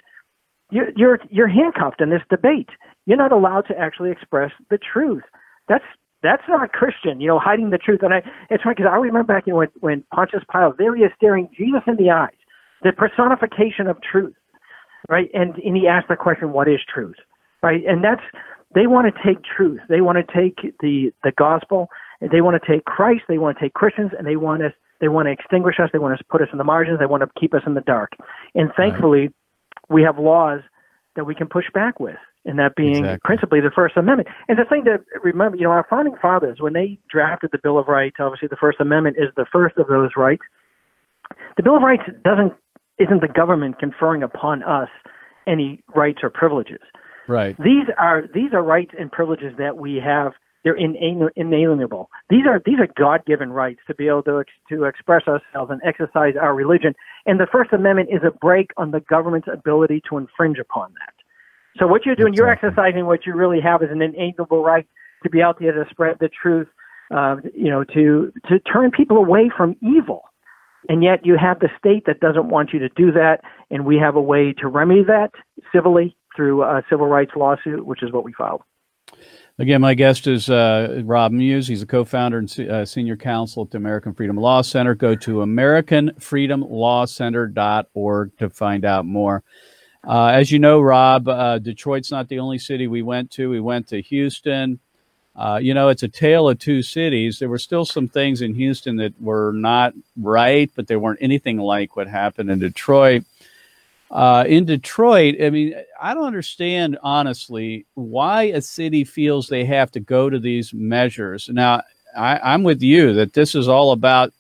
you're 0.70 0.90
you're 0.96 1.18
you're 1.30 1.48
handcuffed 1.48 2.00
in 2.00 2.10
this 2.10 2.22
debate 2.30 2.70
you're 3.06 3.18
not 3.18 3.32
allowed 3.32 3.62
to 3.62 3.78
actually 3.78 4.10
express 4.10 4.52
the 4.70 4.78
truth 4.78 5.22
that's 5.68 5.84
that's 6.22 6.42
not 6.48 6.72
Christian, 6.72 7.20
you 7.20 7.28
know, 7.28 7.38
hiding 7.38 7.70
the 7.70 7.78
truth. 7.78 8.00
And 8.02 8.12
I, 8.12 8.22
it's 8.50 8.62
funny 8.62 8.74
because 8.76 8.90
I 8.90 8.96
remember 8.96 9.32
back 9.32 9.46
you 9.46 9.52
know, 9.52 9.58
when, 9.58 9.68
when 9.80 10.04
Pontius 10.12 10.42
Pilate, 10.50 10.78
there 10.78 10.94
he 10.94 11.02
is 11.02 11.12
staring 11.16 11.48
Jesus 11.56 11.82
in 11.86 11.96
the 11.96 12.10
eyes, 12.10 12.34
the 12.82 12.92
personification 12.92 13.86
of 13.86 13.98
truth, 14.02 14.34
right? 15.08 15.30
And, 15.32 15.54
and 15.56 15.76
he 15.76 15.86
asked 15.86 16.08
the 16.08 16.16
question, 16.16 16.52
what 16.52 16.68
is 16.68 16.80
truth, 16.92 17.16
right? 17.62 17.84
And 17.86 18.02
that's, 18.02 18.22
they 18.74 18.86
want 18.86 19.14
to 19.14 19.22
take 19.24 19.38
truth. 19.44 19.80
They 19.88 20.00
want 20.00 20.18
to 20.18 20.32
take 20.34 20.74
the, 20.80 21.12
the 21.22 21.32
gospel, 21.38 21.88
they 22.20 22.40
want 22.40 22.60
to 22.62 22.72
take 22.72 22.84
Christ, 22.84 23.22
they 23.28 23.38
want 23.38 23.56
to 23.56 23.64
take 23.64 23.74
Christians, 23.74 24.10
and 24.18 24.26
they 24.26 24.36
want 24.36 24.62
us, 24.62 24.72
they 25.00 25.08
want 25.08 25.26
to 25.26 25.32
extinguish 25.32 25.76
us, 25.78 25.88
they 25.92 26.00
want 26.00 26.18
to 26.18 26.24
put 26.24 26.42
us 26.42 26.48
in 26.50 26.58
the 26.58 26.64
margins, 26.64 26.98
they 26.98 27.06
want 27.06 27.22
to 27.22 27.40
keep 27.40 27.54
us 27.54 27.62
in 27.64 27.74
the 27.74 27.80
dark. 27.80 28.10
And 28.56 28.72
thankfully, 28.76 29.20
right. 29.20 29.32
We 29.88 30.02
have 30.02 30.18
laws 30.18 30.60
that 31.16 31.24
we 31.24 31.34
can 31.34 31.48
push 31.48 31.64
back 31.74 31.98
with 31.98 32.16
and 32.44 32.58
that 32.58 32.76
being 32.76 33.04
exactly. 33.04 33.20
principally 33.24 33.60
the 33.60 33.70
First 33.74 33.96
Amendment. 33.96 34.28
And 34.48 34.58
the 34.58 34.64
thing 34.64 34.84
to 34.84 34.98
remember, 35.22 35.56
you 35.56 35.64
know, 35.64 35.70
our 35.70 35.86
founding 35.88 36.14
fathers, 36.20 36.58
when 36.60 36.72
they 36.72 36.98
drafted 37.10 37.50
the 37.52 37.58
Bill 37.62 37.78
of 37.78 37.88
Rights, 37.88 38.16
obviously 38.20 38.48
the 38.48 38.56
First 38.56 38.80
Amendment 38.80 39.16
is 39.18 39.28
the 39.36 39.46
first 39.52 39.76
of 39.76 39.88
those 39.88 40.10
rights. 40.16 40.42
The 41.56 41.62
Bill 41.62 41.76
of 41.76 41.82
Rights 41.82 42.04
doesn't 42.24 42.52
isn't 42.98 43.20
the 43.20 43.28
government 43.28 43.78
conferring 43.78 44.22
upon 44.22 44.62
us 44.62 44.88
any 45.46 45.82
rights 45.94 46.18
or 46.22 46.30
privileges. 46.30 46.80
Right. 47.28 47.56
These 47.58 47.86
are 47.98 48.22
these 48.32 48.52
are 48.54 48.62
rights 48.62 48.92
and 48.98 49.12
privileges 49.12 49.54
that 49.58 49.76
we 49.76 50.00
have. 50.04 50.32
They're 50.64 50.74
inalienable. 50.74 52.10
These 52.28 52.46
are 52.46 52.60
these 52.64 52.78
are 52.80 52.88
God 52.98 53.24
given 53.26 53.50
rights 53.50 53.80
to 53.86 53.94
be 53.94 54.08
able 54.08 54.24
to 54.24 54.44
to 54.70 54.84
express 54.84 55.22
ourselves 55.28 55.70
and 55.70 55.80
exercise 55.84 56.34
our 56.40 56.54
religion. 56.54 56.94
And 57.26 57.38
the 57.38 57.46
First 57.50 57.72
Amendment 57.72 58.08
is 58.12 58.22
a 58.26 58.36
break 58.36 58.70
on 58.76 58.90
the 58.90 59.00
government's 59.00 59.48
ability 59.52 60.02
to 60.10 60.18
infringe 60.18 60.58
upon 60.58 60.92
that. 60.94 61.14
So 61.78 61.86
what 61.86 62.04
you're 62.04 62.16
doing, 62.16 62.34
you're 62.34 62.50
exercising 62.50 63.06
what 63.06 63.24
you 63.24 63.34
really 63.34 63.60
have 63.60 63.82
is 63.82 63.90
an 63.90 64.02
inalienable 64.02 64.64
right 64.64 64.86
to 65.22 65.30
be 65.30 65.42
out 65.42 65.58
there 65.60 65.72
to 65.72 65.88
spread 65.90 66.16
the 66.18 66.28
truth, 66.28 66.66
uh, 67.14 67.36
you 67.54 67.70
know, 67.70 67.84
to 67.84 68.32
to 68.48 68.58
turn 68.60 68.90
people 68.90 69.16
away 69.16 69.50
from 69.56 69.76
evil. 69.80 70.22
And 70.88 71.02
yet 71.02 71.24
you 71.24 71.36
have 71.36 71.60
the 71.60 71.68
state 71.78 72.04
that 72.06 72.20
doesn't 72.20 72.48
want 72.48 72.72
you 72.72 72.78
to 72.80 72.88
do 72.90 73.12
that, 73.12 73.40
and 73.70 73.84
we 73.84 73.96
have 73.98 74.16
a 74.16 74.20
way 74.20 74.54
to 74.54 74.68
remedy 74.68 75.04
that 75.04 75.30
civilly 75.72 76.16
through 76.34 76.62
a 76.62 76.82
civil 76.88 77.06
rights 77.06 77.32
lawsuit, 77.36 77.84
which 77.84 78.02
is 78.02 78.12
what 78.12 78.24
we 78.24 78.32
filed. 78.32 78.62
Again, 79.60 79.80
my 79.80 79.94
guest 79.94 80.28
is 80.28 80.48
uh, 80.48 81.02
Rob 81.04 81.32
Muise. 81.32 81.66
He's 81.66 81.82
a 81.82 81.86
co-founder 81.86 82.38
and 82.38 82.60
uh, 82.60 82.84
senior 82.84 83.16
counsel 83.16 83.64
at 83.64 83.72
the 83.72 83.78
American 83.78 84.14
Freedom 84.14 84.36
Law 84.36 84.62
Center. 84.62 84.94
Go 84.94 85.16
to 85.16 85.38
AmericanFreedomLawCenter.org 85.38 88.38
to 88.38 88.50
find 88.50 88.84
out 88.84 89.04
more. 89.04 89.42
Uh, 90.06 90.26
as 90.26 90.52
you 90.52 90.60
know, 90.60 90.80
Rob, 90.80 91.26
uh, 91.26 91.58
Detroit's 91.58 92.12
not 92.12 92.28
the 92.28 92.38
only 92.38 92.60
city 92.60 92.86
we 92.86 93.02
went 93.02 93.32
to. 93.32 93.50
We 93.50 93.58
went 93.58 93.88
to 93.88 94.00
Houston. 94.00 94.78
Uh, 95.34 95.58
you 95.60 95.74
know, 95.74 95.88
it's 95.88 96.04
a 96.04 96.08
tale 96.08 96.48
of 96.48 96.60
two 96.60 96.80
cities. 96.80 97.40
There 97.40 97.48
were 97.48 97.58
still 97.58 97.84
some 97.84 98.06
things 98.06 98.42
in 98.42 98.54
Houston 98.54 98.94
that 98.96 99.20
were 99.20 99.50
not 99.52 99.92
right, 100.16 100.70
but 100.76 100.86
they 100.86 100.94
weren't 100.94 101.18
anything 101.20 101.58
like 101.58 101.96
what 101.96 102.06
happened 102.06 102.48
in 102.48 102.60
Detroit. 102.60 103.24
Uh, 104.10 104.44
in 104.48 104.64
Detroit, 104.64 105.36
I 105.42 105.50
mean, 105.50 105.74
I 106.00 106.14
don't 106.14 106.26
understand 106.26 106.98
honestly 107.02 107.84
why 107.94 108.44
a 108.44 108.62
city 108.62 109.04
feels 109.04 109.48
they 109.48 109.64
have 109.66 109.90
to 109.92 110.00
go 110.00 110.30
to 110.30 110.38
these 110.38 110.72
measures. 110.72 111.48
Now, 111.50 111.82
I, 112.16 112.38
I'm 112.38 112.62
with 112.62 112.82
you 112.82 113.12
that 113.14 113.34
this 113.34 113.54
is 113.54 113.68
all 113.68 113.92
about 113.92 114.32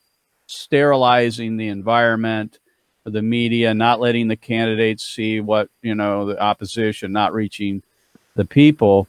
sterilizing 0.46 1.58
the 1.58 1.68
environment 1.68 2.58
the 3.12 3.22
media, 3.22 3.74
not 3.74 4.00
letting 4.00 4.28
the 4.28 4.36
candidates 4.36 5.04
see 5.04 5.40
what, 5.40 5.68
you 5.82 5.94
know, 5.94 6.26
the 6.26 6.40
opposition, 6.40 7.12
not 7.12 7.32
reaching 7.32 7.82
the 8.34 8.44
people. 8.44 9.08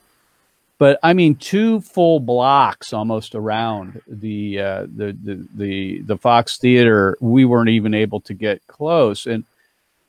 But 0.78 1.00
I 1.04 1.14
mean, 1.14 1.36
two 1.36 1.82
full 1.82 2.20
blocks 2.20 2.94
almost 2.94 3.36
around 3.36 4.02
the, 4.08 4.60
uh, 4.60 4.82
the, 4.96 5.18
the, 5.24 5.48
the, 5.54 6.02
the 6.02 6.18
Fox 6.18 6.58
Theater, 6.58 7.18
we 7.20 7.46
weren't 7.46 7.70
even 7.70 7.94
able 7.94 8.22
to 8.22 8.34
get 8.34 8.66
close. 8.68 9.26
And, 9.26 9.44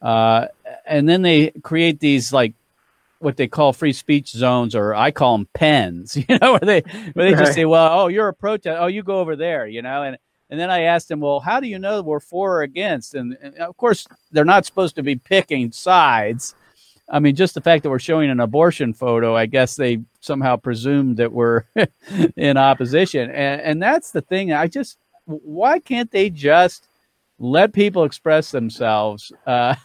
uh, 0.02 0.46
and 0.86 1.08
then 1.08 1.22
they 1.22 1.50
create 1.62 2.00
these 2.00 2.32
like 2.32 2.54
what 3.18 3.36
they 3.36 3.48
call 3.48 3.72
free 3.72 3.92
speech 3.92 4.30
zones, 4.30 4.74
or 4.74 4.94
I 4.94 5.10
call 5.10 5.36
them 5.36 5.48
pens, 5.54 6.16
you 6.28 6.38
know, 6.38 6.52
where 6.52 6.60
they 6.60 6.80
where 7.12 7.30
they 7.30 7.36
just 7.36 7.54
say, 7.54 7.64
"Well, 7.64 8.00
oh, 8.00 8.08
you're 8.08 8.28
a 8.28 8.34
protest. 8.34 8.78
Oh, 8.80 8.86
you 8.86 9.02
go 9.02 9.20
over 9.20 9.36
there," 9.36 9.66
you 9.66 9.82
know, 9.82 10.02
and 10.02 10.18
and 10.50 10.58
then 10.58 10.70
I 10.70 10.82
asked 10.82 11.08
them, 11.08 11.20
well, 11.20 11.40
how 11.40 11.60
do 11.60 11.68
you 11.68 11.78
know 11.78 12.02
we're 12.02 12.20
for 12.20 12.58
or 12.58 12.62
against? 12.62 13.14
And, 13.14 13.38
and, 13.40 13.54
of 13.58 13.76
course, 13.76 14.06
they're 14.32 14.44
not 14.44 14.66
supposed 14.66 14.96
to 14.96 15.02
be 15.02 15.14
picking 15.14 15.70
sides. 15.70 16.56
I 17.08 17.20
mean, 17.20 17.36
just 17.36 17.54
the 17.54 17.60
fact 17.60 17.84
that 17.84 17.90
we're 17.90 18.00
showing 18.00 18.30
an 18.30 18.40
abortion 18.40 18.92
photo, 18.92 19.36
I 19.36 19.46
guess 19.46 19.76
they 19.76 20.00
somehow 20.20 20.56
presumed 20.56 21.18
that 21.18 21.32
we're 21.32 21.64
in 22.36 22.56
opposition. 22.56 23.30
And, 23.30 23.60
and 23.60 23.82
that's 23.82 24.10
the 24.10 24.22
thing. 24.22 24.52
I 24.52 24.66
just, 24.66 24.98
why 25.24 25.78
can't 25.78 26.10
they 26.10 26.30
just 26.30 26.88
let 27.38 27.72
people 27.72 28.02
express 28.02 28.50
themselves 28.50 29.32
uh, 29.46 29.76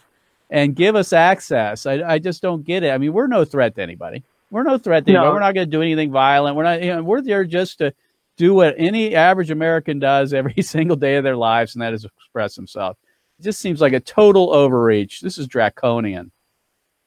and 0.50 0.76
give 0.76 0.96
us 0.96 1.14
access? 1.14 1.86
I, 1.86 2.02
I 2.04 2.20
just 2.20 2.42
don't 2.42 2.64
get 2.64 2.84
it. 2.84 2.92
I 2.92 2.98
mean, 2.98 3.14
we're 3.14 3.28
no 3.28 3.46
threat 3.46 3.76
to 3.76 3.82
anybody. 3.82 4.24
We're 4.52 4.64
no 4.64 4.78
threat 4.78 5.06
to 5.06 5.14
no. 5.14 5.20
anybody. 5.20 5.34
We're 5.34 5.40
not 5.40 5.56
going 5.56 5.68
to 5.68 5.72
do 5.72 5.82
anything 5.82 6.12
violent. 6.12 6.56
We're 6.56 6.64
not, 6.64 6.82
you 6.82 6.96
know, 6.96 7.04
we're 7.04 7.22
there 7.22 7.44
just 7.44 7.80
to 7.80 7.94
do 8.38 8.54
what 8.54 8.76
any 8.78 9.16
average 9.16 9.52
American 9.52 10.00
does 10.00 10.34
every 10.34 10.56
single 10.62 10.96
day 10.96 11.16
of 11.16 11.24
their 11.24 11.38
lives, 11.38 11.76
and 11.76 11.82
that 11.82 11.94
is 11.94 12.06
express 12.06 12.56
themselves. 12.56 12.98
It 13.40 13.44
just 13.44 13.60
seems 13.60 13.82
like 13.82 13.94
a 13.94 14.00
total 14.00 14.54
overreach. 14.54 15.22
This 15.22 15.38
is 15.38 15.48
draconian. 15.48 16.32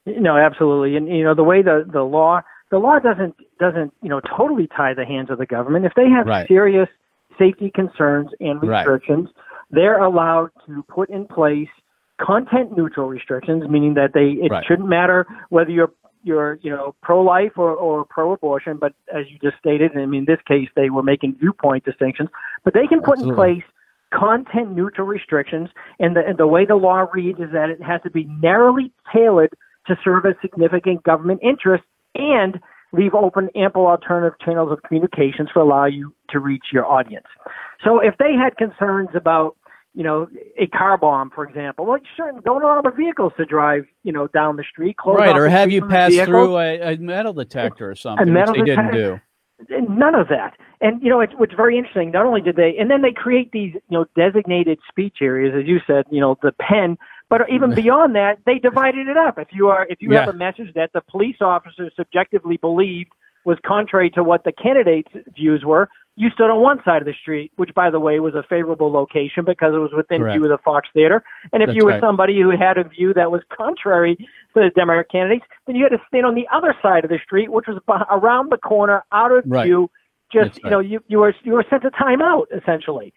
No, 0.07 0.37
absolutely, 0.37 0.97
and 0.97 1.09
you 1.09 1.23
know 1.23 1.35
the 1.35 1.45
way 1.45 1.61
the 1.61 1.87
the 1.91 2.03
law 2.03 2.41
the 2.71 2.79
law 2.79 2.99
doesn't 2.99 3.35
doesn't 3.61 3.93
you 4.03 4.09
know 4.09 4.21
totally 4.37 4.67
tie 4.69 4.95
the 4.95 5.05
hands 5.05 5.31
of 5.31 5.39
the 5.39 5.47
government. 5.47 5.85
If 5.85 5.93
they 5.97 6.09
have 6.09 6.27
right. 6.27 6.49
serious 6.49 6.89
safety 7.39 7.71
concerns 7.75 8.31
and 8.41 8.63
restrictions, 8.63 9.27
right. 9.27 9.45
they're 9.71 9.99
allowed 9.99 10.51
to 10.67 10.83
put 10.89 11.11
in 11.11 11.27
place 11.27 11.69
content 12.21 12.77
neutral 12.77 13.09
restrictions, 13.09 13.65
meaning 13.69 13.95
that 13.95 14.13
they 14.15 14.45
it 14.45 14.51
Right. 14.51 14.65
shouldn't 14.67 14.89
matter 14.89 15.27
whether 15.51 15.71
you're 15.71 15.93
you're 16.25 16.59
you 16.63 16.71
know 16.71 16.95
pro 17.03 17.23
life 17.23 17.53
or, 17.57 17.75
or 17.75 18.05
pro 18.05 18.33
abortion, 18.33 18.77
but 18.77 18.93
as 19.15 19.25
you 19.31 19.39
just 19.43 19.59
stated, 19.59 19.93
I 19.97 20.07
mean 20.07 20.21
in 20.21 20.25
this 20.27 20.41
case 20.47 20.69
they 20.75 20.91
were 20.91 21.03
making 21.03 21.37
viewpoint 21.39 21.85
distinctions, 21.85 22.29
but 22.65 22.75
they 22.75 22.87
can 22.87 23.01
put 23.01 23.19
in 23.19 23.35
place 23.35 23.63
content 24.13 24.75
neutral 24.75 25.07
restrictions 25.07 25.69
and 25.99 26.17
the 26.17 26.21
and 26.27 26.39
the 26.39 26.47
way 26.47 26.65
the 26.65 26.77
law 26.77 27.07
reads 27.13 27.39
is 27.41 27.53
that 27.53 27.71
it 27.71 27.83
has 27.83 28.01
to 28.03 28.11
be 28.11 28.25
narrowly 28.41 28.91
tailored 29.13 29.51
to 29.87 29.97
serve 30.03 30.25
a 30.25 30.35
significant 30.41 31.03
government 31.03 31.41
interest 31.43 31.85
and 32.15 32.59
leave 32.93 33.15
open 33.15 33.51
ample 33.55 33.87
alternative 33.87 34.39
channels 34.45 34.73
of 34.73 34.83
communications 34.83 35.51
to 35.53 35.61
allow 35.61 35.85
you 35.85 36.15
to 36.31 36.41
reach 36.41 36.65
your 36.73 36.87
audience. 36.87 37.27
So 37.85 38.01
if 38.01 38.17
they 38.19 38.33
had 38.33 38.57
concerns 38.57 39.11
about 39.15 39.57
you 39.99 40.05
know, 40.05 40.29
a 40.57 40.69
car 40.69 40.97
bomb, 40.97 41.29
for 41.35 41.45
example. 41.45 41.85
Well, 41.85 41.99
sure, 42.17 42.31
don't 42.45 42.63
allow 42.63 42.81
the 42.83 42.93
vehicles 42.93 43.33
to 43.37 43.45
drive, 43.45 43.85
you 44.05 44.13
know, 44.13 44.29
down 44.29 44.55
the 44.55 44.63
street. 44.63 44.97
Close 44.97 45.19
right, 45.19 45.37
or 45.37 45.49
have 45.49 45.73
you 45.73 45.85
pass 45.85 46.15
through 46.15 46.57
a, 46.57 46.93
a 46.93 46.97
metal 46.99 47.33
detector 47.33 47.91
or 47.91 47.97
something, 47.97 48.33
metal 48.33 48.55
which 48.55 48.61
they 48.61 48.77
didn't 48.77 48.93
do. 48.93 49.21
None 49.69 50.15
of 50.15 50.29
that. 50.29 50.57
And 50.81 51.03
you 51.03 51.11
know, 51.11 51.19
it's 51.21 51.33
what's 51.37 51.53
very 51.53 51.77
interesting. 51.77 52.13
Not 52.13 52.27
only 52.27 52.41
did 52.41 52.55
they, 52.55 52.77
and 52.79 52.89
then 52.89 53.03
they 53.03 53.11
create 53.11 53.51
these, 53.51 53.75
you 53.75 53.99
know, 53.99 54.07
designated 54.15 54.79
speech 54.89 55.17
areas, 55.21 55.53
as 55.59 55.67
you 55.67 55.81
said, 55.85 56.05
you 56.13 56.21
know, 56.21 56.39
the 56.43 56.53
pen. 56.61 56.97
But 57.29 57.41
even 57.51 57.75
beyond 57.83 58.15
that, 58.15 58.39
they 58.47 58.61
divided 58.61 59.09
it 59.09 59.17
up. 59.17 59.37
If 59.37 59.49
you 59.51 59.67
are, 59.67 59.85
if 59.91 60.01
you 60.01 60.13
have 60.13 60.29
a 60.29 60.33
message 60.33 60.73
that 60.77 60.91
the 60.95 61.01
police 61.11 61.39
officers 61.41 61.93
subjectively 61.97 62.57
believed 62.57 63.11
was 63.45 63.59
contrary 63.67 64.11
to 64.11 64.23
what 64.23 64.45
the 64.45 64.53
candidates' 64.53 65.11
views 65.35 65.65
were, 65.65 65.89
you 66.19 66.31
stood 66.31 66.51
on 66.51 66.61
one 66.61 66.81
side 66.85 67.01
of 67.01 67.07
the 67.07 67.15
street, 67.23 67.53
which, 67.55 67.73
by 67.75 67.91
the 67.91 68.01
way, 68.01 68.19
was 68.19 68.35
a 68.35 68.43
favorable 68.43 68.91
location 68.91 69.45
because 69.47 69.73
it 69.73 69.79
was 69.79 69.93
within 69.97 70.23
Correct. 70.23 70.37
view 70.37 70.45
of 70.45 70.51
the 70.51 70.59
Fox 70.65 70.89
Theater. 70.93 71.23
And 71.53 71.63
if 71.63 71.69
That's 71.69 71.77
you 71.77 71.85
were 71.85 71.93
right. 71.93 72.01
somebody 72.01 72.41
who 72.41 72.51
had 72.51 72.77
a 72.77 72.83
view 72.83 73.15
that 73.15 73.31
was 73.31 73.41
contrary 73.57 74.17
to 74.17 74.27
the 74.55 74.71
Democratic 74.75 75.13
candidates, 75.13 75.47
then 75.69 75.77
you 75.77 75.85
had 75.85 75.93
to 75.93 76.03
stand 76.09 76.27
on 76.27 76.35
the 76.35 76.49
other 76.53 76.75
side 76.83 77.05
of 77.05 77.11
the 77.11 77.21
street, 77.23 77.53
which 77.53 77.67
was 77.69 77.81
around 78.11 78.51
the 78.51 78.59
corner, 78.59 79.05
out 79.13 79.31
of 79.31 79.45
Right. 79.47 79.67
view. 79.67 79.89
Just 80.33 80.55
That's 80.55 80.65
you 80.65 80.71
know, 80.71 80.81
you 80.81 81.01
you 81.07 81.19
were 81.21 81.35
you 81.45 81.53
were 81.53 81.65
sent 81.71 81.85
a 81.85 81.91
timeout 81.91 82.47
essentially. 82.53 83.15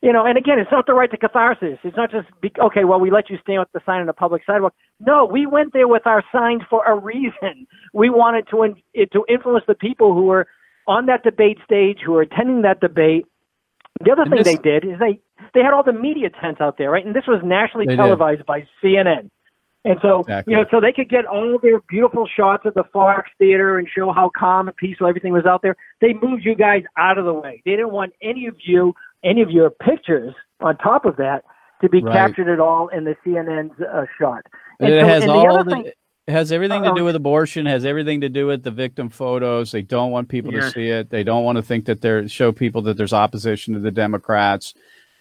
You 0.00 0.14
know, 0.14 0.24
and 0.24 0.38
again, 0.38 0.58
it's 0.58 0.72
not 0.72 0.86
the 0.86 0.94
right 0.94 1.10
to 1.10 1.18
catharsis. 1.18 1.78
It's 1.84 1.96
not 1.96 2.10
just 2.10 2.26
be, 2.40 2.50
okay. 2.58 2.84
Well, 2.84 2.98
we 2.98 3.10
let 3.10 3.28
you 3.28 3.36
stand 3.42 3.58
with 3.60 3.68
the 3.74 3.80
sign 3.84 4.00
on 4.00 4.06
the 4.06 4.14
public 4.14 4.42
sidewalk. 4.46 4.72
No, 4.98 5.26
we 5.26 5.44
went 5.44 5.74
there 5.74 5.86
with 5.88 6.06
our 6.06 6.24
signs 6.32 6.62
for 6.70 6.82
a 6.86 6.98
reason. 6.98 7.66
We 7.92 8.08
wanted 8.08 8.48
to 8.48 8.62
in, 8.62 8.76
to 9.12 9.26
influence 9.28 9.66
the 9.68 9.74
people 9.74 10.14
who 10.14 10.22
were 10.22 10.46
on 10.86 11.06
that 11.06 11.22
debate 11.22 11.58
stage, 11.64 11.98
who 12.04 12.14
are 12.16 12.22
attending 12.22 12.62
that 12.62 12.80
debate. 12.80 13.26
The 14.04 14.12
other 14.12 14.22
And 14.22 14.30
thing 14.32 14.42
this- 14.42 14.56
they 14.56 14.62
did 14.62 14.84
is 14.84 14.98
they 14.98 15.20
they 15.54 15.62
had 15.62 15.72
all 15.72 15.82
the 15.82 15.92
media 15.92 16.30
tents 16.30 16.60
out 16.60 16.76
there, 16.78 16.90
right? 16.90 17.04
And 17.04 17.14
this 17.14 17.26
was 17.26 17.40
nationally 17.42 17.86
They 17.86 17.92
did. 17.96 18.02
televised 18.02 18.44
by 18.46 18.66
CNN. 18.82 19.30
And 19.84 19.98
so, 20.02 20.20
Exactly. 20.20 20.52
you 20.52 20.58
know, 20.60 20.66
so 20.70 20.78
they 20.80 20.92
could 20.92 21.08
get 21.08 21.24
all 21.24 21.58
their 21.60 21.80
beautiful 21.88 22.26
shots 22.26 22.66
of 22.66 22.74
the 22.74 22.84
Fox 22.92 23.30
Theater 23.38 23.78
and 23.78 23.88
show 23.88 24.12
how 24.12 24.30
calm 24.36 24.68
and 24.68 24.76
peaceful 24.76 25.06
everything 25.08 25.32
was 25.32 25.46
out 25.46 25.62
there. 25.62 25.74
They 26.02 26.12
moved 26.12 26.44
you 26.44 26.54
guys 26.54 26.84
out 26.98 27.16
of 27.16 27.24
the 27.24 27.32
way. 27.32 27.62
They 27.64 27.70
didn't 27.72 27.90
want 27.90 28.12
any 28.22 28.46
of 28.46 28.56
you, 28.62 28.94
any 29.24 29.40
of 29.40 29.50
your 29.50 29.70
pictures 29.70 30.34
on 30.60 30.76
top 30.76 31.06
of 31.06 31.16
that 31.16 31.44
to 31.80 31.88
be 31.88 32.02
Right. 32.02 32.12
captured 32.12 32.48
at 32.52 32.60
all 32.60 32.88
in 32.88 33.04
the 33.04 33.16
CNN's 33.24 33.80
uh, 33.80 34.04
shot. 34.20 34.44
And 34.78 34.92
it 34.92 35.00
so- 35.00 35.06
has 35.08 35.22
and 35.22 35.30
the 35.30 35.34
all 35.34 35.64
the, 35.64 35.70
thing- 35.70 35.92
it 36.30 36.34
has 36.34 36.52
everything 36.52 36.82
to 36.84 36.90
Uh-oh. 36.90 36.94
do 36.96 37.04
with 37.04 37.16
abortion, 37.16 37.66
has 37.66 37.84
everything 37.84 38.20
to 38.20 38.28
do 38.28 38.46
with 38.46 38.62
the 38.62 38.70
victim 38.70 39.08
photos. 39.08 39.72
They 39.72 39.82
don't 39.82 40.12
want 40.12 40.28
people 40.28 40.52
to 40.52 40.70
see 40.70 40.88
it. 40.88 41.10
They 41.10 41.24
don't 41.24 41.42
want 41.42 41.56
to 41.56 41.62
think 41.62 41.86
that 41.86 42.00
they're 42.00 42.28
show 42.28 42.52
people 42.52 42.82
that 42.82 42.96
there's 42.96 43.12
opposition 43.12 43.74
to 43.74 43.80
the 43.80 43.90
Democrats. 43.90 44.74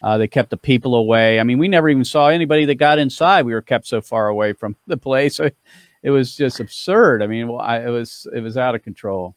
Uh, 0.03 0.19
they 0.19 0.27
kept 0.27 0.51
the 0.51 0.57
people 0.57 0.93
away. 0.95 1.39
I 1.39 1.43
mean, 1.43 1.57
we 1.57 1.67
never 1.67 1.89
even 1.89 2.05
saw 2.05 2.27
anybody 2.27 2.65
that 2.65 2.75
got 2.75 2.99
inside. 2.99 3.45
We 3.45 3.53
were 3.53 3.61
kept 3.61 3.87
so 3.87 4.01
far 4.01 4.27
away 4.27 4.53
from 4.53 4.75
the 4.87 4.97
place. 4.97 5.39
It 6.03 6.11
was 6.11 6.35
just 6.35 6.59
absurd. 6.59 7.23
I 7.23 7.27
mean, 7.27 7.47
well, 7.47 7.59
I, 7.59 7.79
it 7.79 7.89
was 7.89 8.27
it 8.33 8.41
was 8.41 8.55
out 8.55 8.75
of 8.75 8.83
control. 8.83 9.35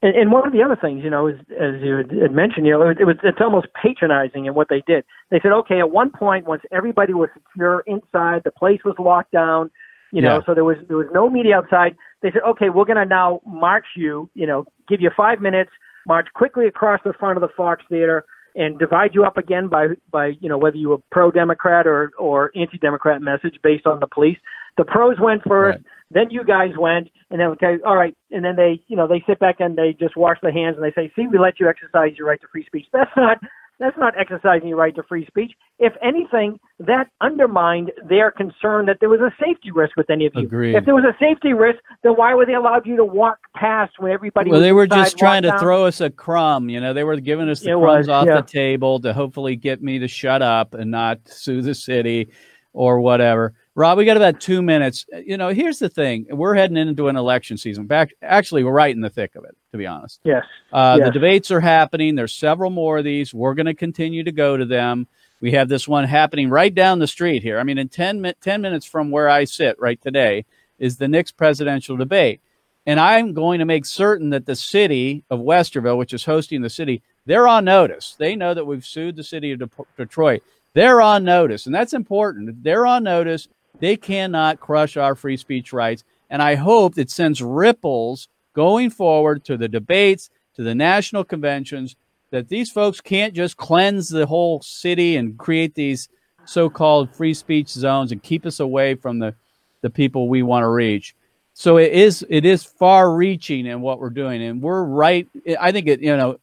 And, 0.00 0.14
and 0.14 0.30
one 0.30 0.46
of 0.46 0.52
the 0.52 0.62
other 0.62 0.76
things, 0.76 1.02
you 1.02 1.10
know, 1.10 1.26
is 1.26 1.40
as 1.50 1.82
you 1.82 1.96
had- 1.96 2.12
had 2.12 2.32
mentioned, 2.32 2.64
you 2.66 2.72
know, 2.72 2.88
it, 2.88 3.00
it 3.00 3.04
was 3.04 3.16
it's 3.24 3.40
almost 3.40 3.66
patronizing 3.74 4.46
in 4.46 4.54
what 4.54 4.68
they 4.70 4.82
did. 4.86 5.04
They 5.30 5.40
said, 5.40 5.50
okay, 5.52 5.80
at 5.80 5.90
one 5.90 6.10
point, 6.10 6.46
once 6.46 6.62
everybody 6.70 7.12
was 7.12 7.28
secure 7.34 7.82
inside, 7.88 8.42
the 8.44 8.52
place 8.52 8.80
was 8.84 8.94
locked 9.00 9.32
down, 9.32 9.70
you 10.12 10.22
know, 10.22 10.36
Yeah. 10.36 10.40
so 10.46 10.54
there 10.54 10.64
was 10.64 10.76
there 10.88 10.96
was 10.96 11.08
no 11.12 11.28
media 11.28 11.56
outside. 11.58 11.96
They 12.22 12.30
said, 12.32 12.42
okay, 12.46 12.68
we're 12.70 12.84
going 12.84 12.96
to 12.96 13.04
now 13.04 13.40
march 13.46 13.86
you, 13.96 14.28
you 14.34 14.46
know, 14.46 14.64
give 14.88 15.00
you 15.00 15.10
five 15.16 15.40
minutes, 15.40 15.70
march 16.06 16.26
quickly 16.34 16.66
across 16.66 17.00
the 17.04 17.12
front 17.12 17.36
of 17.36 17.42
the 17.42 17.48
Fox 17.56 17.82
Theater, 17.88 18.24
and 18.54 18.78
divide 18.78 19.10
you 19.14 19.24
up 19.24 19.36
again 19.36 19.68
by 19.68 19.88
by 20.10 20.32
you 20.40 20.48
know 20.48 20.58
whether 20.58 20.76
you 20.76 20.88
were 20.90 20.98
pro 21.10 21.30
Democrat 21.30 21.86
or 21.86 22.10
or 22.18 22.50
anti 22.56 22.78
Democrat 22.78 23.20
message 23.22 23.58
based 23.62 23.86
on 23.86 24.00
the 24.00 24.06
police. 24.06 24.38
The 24.76 24.84
pros 24.84 25.16
went 25.20 25.42
first, 25.42 25.76
Right. 25.78 25.84
then 26.10 26.30
you 26.30 26.44
guys 26.44 26.70
went, 26.78 27.08
and 27.30 27.40
then 27.40 27.48
okay, 27.48 27.78
all 27.84 27.96
right, 27.96 28.16
and 28.30 28.44
then 28.44 28.56
they 28.56 28.80
you 28.88 28.96
know 28.96 29.06
they 29.06 29.22
sit 29.26 29.38
back 29.38 29.56
and 29.60 29.76
they 29.76 29.92
just 29.98 30.16
wash 30.16 30.38
their 30.40 30.52
hands 30.52 30.76
and 30.76 30.84
they 30.84 30.92
say, 30.92 31.12
see, 31.14 31.26
we 31.26 31.38
let 31.38 31.60
you 31.60 31.68
exercise 31.68 32.16
your 32.16 32.26
right 32.28 32.40
to 32.40 32.46
free 32.50 32.64
speech. 32.64 32.86
That's 32.92 33.10
not 33.16 33.38
that's 33.78 33.96
not 33.96 34.14
exercising 34.18 34.68
your 34.68 34.76
right 34.76 34.94
to 34.96 35.02
free 35.04 35.26
speech. 35.26 35.52
If 35.78 35.92
anything, 36.02 36.58
that 36.80 37.08
undermined 37.20 37.92
their 38.08 38.30
concern 38.30 38.86
that 38.86 38.98
there 39.00 39.08
was 39.08 39.20
a 39.20 39.32
safety 39.42 39.70
risk 39.70 39.96
with 39.96 40.10
any 40.10 40.26
of 40.26 40.32
you. 40.34 40.42
Agreed. 40.42 40.74
If 40.74 40.84
there 40.84 40.94
was 40.94 41.04
a 41.04 41.16
safety 41.18 41.52
risk, 41.52 41.78
then 42.02 42.12
why 42.12 42.34
were 42.34 42.44
they 42.44 42.54
allowed 42.54 42.86
you 42.86 42.96
to 42.96 43.04
walk 43.04 43.38
past 43.54 43.92
when 43.98 44.10
everybody? 44.10 44.50
Was 44.50 44.56
Well, 44.56 44.62
they 44.62 44.72
were 44.72 44.86
just 44.86 45.16
trying 45.16 45.42
to 45.42 45.50
down? 45.50 45.58
throw 45.60 45.84
us 45.86 46.00
a 46.00 46.10
crumb. 46.10 46.68
You 46.68 46.80
know, 46.80 46.92
they 46.92 47.04
were 47.04 47.16
giving 47.20 47.48
us 47.48 47.60
the 47.60 47.70
It 47.70 47.78
crumbs 47.78 48.06
was, 48.06 48.08
off 48.08 48.26
yeah. 48.26 48.40
the 48.40 48.46
table 48.46 49.00
to 49.00 49.12
hopefully 49.12 49.56
get 49.56 49.82
me 49.82 50.00
to 50.00 50.08
shut 50.08 50.42
up 50.42 50.74
and 50.74 50.90
not 50.90 51.20
sue 51.26 51.62
the 51.62 51.74
city 51.74 52.30
or 52.72 53.00
whatever. 53.00 53.54
Rob, 53.78 53.96
we 53.96 54.04
got 54.04 54.16
about 54.16 54.40
two 54.40 54.60
minutes. 54.60 55.06
You 55.24 55.36
know, 55.36 55.50
here's 55.50 55.78
the 55.78 55.88
thing: 55.88 56.26
we're 56.30 56.56
heading 56.56 56.76
into 56.76 57.06
an 57.06 57.14
election 57.14 57.56
season. 57.56 57.86
Back, 57.86 58.10
actually, 58.22 58.64
we're 58.64 58.72
right 58.72 58.92
in 58.92 59.00
the 59.00 59.08
thick 59.08 59.36
of 59.36 59.44
it. 59.44 59.56
To 59.70 59.78
be 59.78 59.86
honest, 59.86 60.18
Yes. 60.24 60.44
uh, 60.72 60.98
the 60.98 61.12
debates 61.12 61.52
are 61.52 61.60
happening. 61.60 62.16
There's 62.16 62.32
several 62.32 62.70
more 62.70 62.98
of 62.98 63.04
these. 63.04 63.32
We're 63.32 63.54
going 63.54 63.66
to 63.66 63.74
continue 63.74 64.24
to 64.24 64.32
go 64.32 64.56
to 64.56 64.64
them. 64.64 65.06
We 65.40 65.52
have 65.52 65.68
this 65.68 65.86
one 65.86 66.02
happening 66.02 66.50
right 66.50 66.74
down 66.74 66.98
the 66.98 67.06
street 67.06 67.44
here. 67.44 67.60
I 67.60 67.62
mean, 67.62 67.78
in 67.78 67.88
10, 67.88 68.20
mi- 68.20 68.34
10 68.40 68.60
minutes 68.60 68.84
from 68.84 69.12
where 69.12 69.28
I 69.28 69.44
sit 69.44 69.78
right 69.78 70.02
today 70.02 70.44
is 70.80 70.96
the 70.96 71.06
next 71.06 71.36
presidential 71.36 71.96
debate. 71.96 72.40
And 72.84 72.98
I'm 72.98 73.32
going 73.32 73.60
to 73.60 73.64
make 73.64 73.86
certain 73.86 74.30
that 74.30 74.46
the 74.46 74.56
city 74.56 75.22
of 75.30 75.38
Westerville, 75.38 75.98
which 75.98 76.12
is 76.12 76.24
hosting 76.24 76.62
the 76.62 76.70
city, 76.70 77.00
they're 77.26 77.46
on 77.46 77.64
notice. 77.64 78.16
They 78.18 78.34
know 78.34 78.54
that 78.54 78.64
we've 78.66 78.84
sued 78.84 79.14
the 79.14 79.22
city 79.22 79.52
of 79.52 79.60
De- 79.60 79.70
Detroit. 79.96 80.42
They're 80.74 81.00
on 81.00 81.22
notice, 81.22 81.66
and 81.66 81.74
that's 81.74 81.92
important. 81.92 82.64
They're 82.64 82.84
on 82.86 83.04
notice. 83.04 83.46
They 83.80 83.96
cannot 83.96 84.60
crush 84.60 84.96
our 84.96 85.14
free 85.14 85.36
speech 85.36 85.72
rights. 85.72 86.04
And 86.30 86.42
I 86.42 86.56
hope 86.56 86.98
it 86.98 87.10
sends 87.10 87.42
ripples 87.42 88.28
going 88.54 88.90
forward 88.90 89.44
to 89.44 89.56
the 89.56 89.68
debates, 89.68 90.30
to 90.56 90.62
the 90.62 90.74
national 90.74 91.24
conventions, 91.24 91.96
that 92.30 92.48
these 92.48 92.70
folks 92.70 93.00
can't 93.00 93.34
just 93.34 93.56
cleanse 93.56 94.08
the 94.08 94.26
whole 94.26 94.60
city 94.60 95.16
and 95.16 95.38
create 95.38 95.74
these 95.74 96.08
so-called 96.44 97.14
free 97.14 97.34
speech 97.34 97.68
zones 97.68 98.12
and 98.12 98.22
keep 98.22 98.44
us 98.44 98.60
away 98.60 98.94
from 98.94 99.18
the, 99.18 99.34
the 99.80 99.90
people 99.90 100.28
we 100.28 100.42
want 100.42 100.64
to 100.64 100.68
reach. 100.68 101.14
So 101.54 101.76
it 101.76 101.92
is 101.92 102.24
it 102.28 102.44
is 102.44 102.62
far 102.62 103.12
reaching 103.12 103.66
in 103.66 103.80
what 103.80 103.98
we're 103.98 104.10
doing, 104.10 104.40
and 104.44 104.62
we're 104.62 104.84
right. 104.84 105.28
I 105.58 105.72
think 105.72 105.88
it 105.88 106.00
you 106.00 106.16
know 106.16 106.38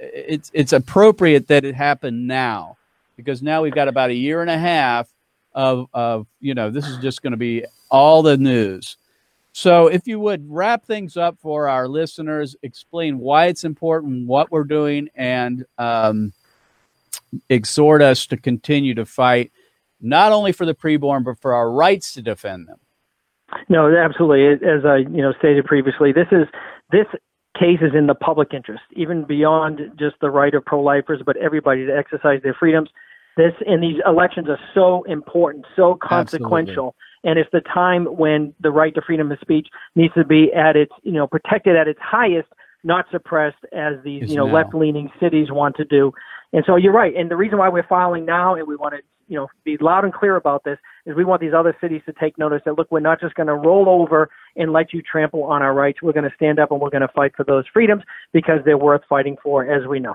it's 0.00 0.50
it's 0.52 0.72
appropriate 0.72 1.46
that 1.46 1.64
it 1.64 1.76
happen 1.76 2.26
now 2.26 2.76
because 3.16 3.40
now 3.40 3.62
we've 3.62 3.72
got 3.72 3.86
about 3.86 4.10
a 4.10 4.14
year 4.14 4.40
and 4.42 4.50
a 4.50 4.58
half 4.58 5.06
of 5.56 5.88
of 5.92 6.28
you 6.40 6.54
know 6.54 6.70
this 6.70 6.86
is 6.86 6.98
just 6.98 7.22
going 7.22 7.32
to 7.32 7.36
be 7.36 7.64
all 7.90 8.22
the 8.22 8.36
news. 8.36 8.96
So 9.52 9.86
if 9.86 10.06
you 10.06 10.20
would 10.20 10.44
wrap 10.48 10.84
things 10.84 11.16
up 11.16 11.38
for 11.40 11.66
our 11.66 11.88
listeners, 11.88 12.54
explain 12.62 13.18
why 13.18 13.46
it's 13.46 13.64
important, 13.64 14.26
what 14.26 14.52
we're 14.52 14.64
doing, 14.64 15.08
and 15.14 15.64
um, 15.78 16.34
exhort 17.48 18.02
us 18.02 18.26
to 18.26 18.36
continue 18.36 18.94
to 18.94 19.06
fight 19.06 19.50
not 19.98 20.30
only 20.30 20.52
for 20.52 20.66
the 20.66 20.74
preborn 20.74 21.24
but 21.24 21.40
for 21.40 21.54
our 21.54 21.70
rights 21.70 22.12
to 22.12 22.22
defend 22.22 22.68
them. 22.68 22.78
No, 23.70 23.96
absolutely. 23.96 24.68
As 24.68 24.84
I 24.84 24.98
you 24.98 25.22
know 25.22 25.32
stated 25.38 25.64
previously, 25.64 26.12
this 26.12 26.28
is 26.30 26.46
this 26.92 27.06
case 27.58 27.78
is 27.80 27.94
in 27.96 28.06
the 28.06 28.14
public 28.14 28.52
interest, 28.52 28.82
even 28.94 29.24
beyond 29.24 29.80
just 29.98 30.16
the 30.20 30.30
right 30.30 30.54
of 30.54 30.64
pro-lifers, 30.66 31.22
but 31.24 31.38
everybody 31.38 31.86
to 31.86 31.96
exercise 31.96 32.42
their 32.42 32.54
freedoms. 32.54 32.90
This 33.36 33.52
and 33.66 33.82
these 33.82 34.00
elections 34.06 34.48
are 34.48 34.58
so 34.74 35.02
important, 35.04 35.66
so 35.76 35.98
consequential, 36.00 36.94
and 37.22 37.38
it's 37.38 37.50
the 37.52 37.60
time 37.60 38.06
when 38.06 38.54
the 38.60 38.70
right 38.70 38.94
to 38.94 39.02
freedom 39.02 39.30
of 39.30 39.38
speech 39.40 39.68
needs 39.94 40.14
to 40.14 40.24
be 40.24 40.52
at 40.54 40.74
its 40.74 40.92
you 41.02 41.12
know 41.12 41.26
protected 41.26 41.76
at 41.76 41.86
its 41.86 42.00
highest, 42.02 42.48
not 42.82 43.04
suppressed 43.10 43.62
as 43.74 43.94
these 44.04 44.22
Is 44.24 44.30
you 44.30 44.36
know 44.36 44.46
left-leaning 44.46 45.10
cities 45.20 45.50
want 45.50 45.76
to 45.76 45.84
do. 45.84 46.12
And 46.54 46.64
so 46.66 46.76
you're 46.76 46.92
right. 46.92 47.14
And 47.14 47.30
the 47.30 47.36
reason 47.36 47.58
why 47.58 47.68
we're 47.68 47.86
filing 47.86 48.24
now, 48.24 48.54
and 48.54 48.66
we 48.66 48.76
want 48.76 48.94
to 48.94 49.00
you 49.28 49.36
know 49.36 49.48
be 49.64 49.76
loud 49.82 50.04
and 50.04 50.14
clear 50.14 50.36
about 50.36 50.64
this, 50.64 50.78
is 51.04 51.14
we 51.14 51.24
want 51.24 51.42
these 51.42 51.52
other 51.54 51.76
cities 51.78 52.00
to 52.06 52.14
take 52.14 52.38
notice 52.38 52.62
that 52.64 52.78
look, 52.78 52.90
we're 52.90 53.00
not 53.00 53.20
just 53.20 53.34
going 53.34 53.48
to 53.48 53.54
roll 53.54 53.86
over 53.88 54.30
and 54.56 54.72
let 54.72 54.94
you 54.94 55.02
trample 55.02 55.44
on 55.44 55.60
our 55.60 55.74
rights. 55.74 56.00
We're 56.00 56.12
going 56.12 56.30
to 56.30 56.34
stand 56.36 56.58
up 56.58 56.70
and 56.70 56.80
we're 56.80 56.88
going 56.88 57.02
to 57.02 57.12
fight 57.14 57.32
for 57.36 57.44
those 57.44 57.64
freedoms 57.70 58.02
because 58.32 58.60
they're 58.64 58.78
worth 58.78 59.02
fighting 59.10 59.36
for, 59.42 59.70
as 59.70 59.86
we 59.86 60.00
know. 60.00 60.14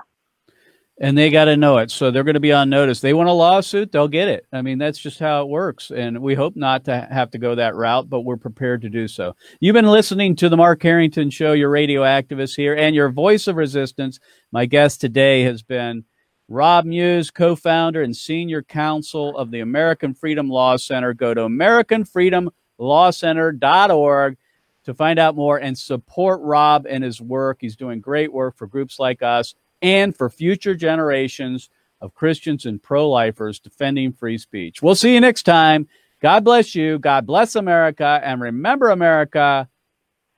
And 1.00 1.16
they 1.16 1.30
got 1.30 1.46
to 1.46 1.56
know 1.56 1.78
it. 1.78 1.90
So 1.90 2.10
they're 2.10 2.22
going 2.22 2.34
to 2.34 2.40
be 2.40 2.52
on 2.52 2.68
notice. 2.68 3.00
They 3.00 3.14
want 3.14 3.28
a 3.28 3.32
lawsuit, 3.32 3.92
they'll 3.92 4.08
get 4.08 4.28
it. 4.28 4.46
I 4.52 4.62
mean, 4.62 4.78
that's 4.78 4.98
just 4.98 5.18
how 5.18 5.42
it 5.42 5.48
works. 5.48 5.90
And 5.90 6.20
we 6.20 6.34
hope 6.34 6.54
not 6.54 6.84
to 6.84 7.08
have 7.10 7.30
to 7.30 7.38
go 7.38 7.54
that 7.54 7.74
route, 7.74 8.10
but 8.10 8.20
we're 8.20 8.36
prepared 8.36 8.82
to 8.82 8.90
do 8.90 9.08
so. 9.08 9.34
You've 9.58 9.74
been 9.74 9.86
listening 9.86 10.36
to 10.36 10.48
the 10.48 10.56
Mark 10.56 10.82
Harrington 10.82 11.30
Show, 11.30 11.54
your 11.54 11.70
radio 11.70 12.02
activist 12.02 12.56
here, 12.56 12.76
and 12.76 12.94
your 12.94 13.10
voice 13.10 13.46
of 13.46 13.56
resistance. 13.56 14.20
My 14.52 14.66
guest 14.66 15.00
today 15.00 15.42
has 15.44 15.62
been 15.62 16.04
Rob 16.48 16.84
Muise, 16.84 17.30
co 17.30 17.56
founder 17.56 18.02
and 18.02 18.14
senior 18.14 18.62
counsel 18.62 19.36
of 19.38 19.50
the 19.50 19.60
American 19.60 20.12
Freedom 20.12 20.48
Law 20.48 20.76
Center. 20.76 21.14
Go 21.14 21.32
to 21.32 21.40
AmericanFreedomLawCenter.org 21.42 24.36
to 24.84 24.94
find 24.94 25.18
out 25.18 25.36
more 25.36 25.58
and 25.58 25.78
support 25.78 26.40
Rob 26.42 26.86
and 26.88 27.02
his 27.02 27.20
work. 27.20 27.58
He's 27.60 27.76
doing 27.76 28.00
great 28.00 28.32
work 28.32 28.56
for 28.56 28.66
groups 28.66 28.98
like 28.98 29.22
us 29.22 29.54
and 29.82 30.16
for 30.16 30.30
future 30.30 30.74
generations 30.74 31.68
of 32.00 32.14
Christians 32.14 32.64
and 32.64 32.82
pro 32.82 33.08
lifers 33.08 33.60
defending 33.60 34.12
free 34.12 34.38
speech. 34.38 34.82
We'll 34.82 34.94
see 34.94 35.14
you 35.14 35.20
next 35.20 35.42
time. 35.42 35.88
God 36.20 36.44
bless 36.44 36.74
you. 36.74 36.98
God 36.98 37.26
bless 37.26 37.56
America. 37.56 38.20
And 38.22 38.40
remember, 38.40 38.90
America, 38.90 39.68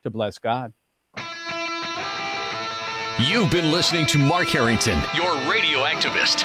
to 0.03 0.11
bless 0.11 0.39
God. 0.39 0.73
You've 3.19 3.51
been 3.51 3.71
listening 3.71 4.07
to 4.07 4.19
Mark 4.19 4.49
Harrington, 4.49 5.01
your 5.15 5.33
radio 5.49 5.85
activist. 5.85 6.45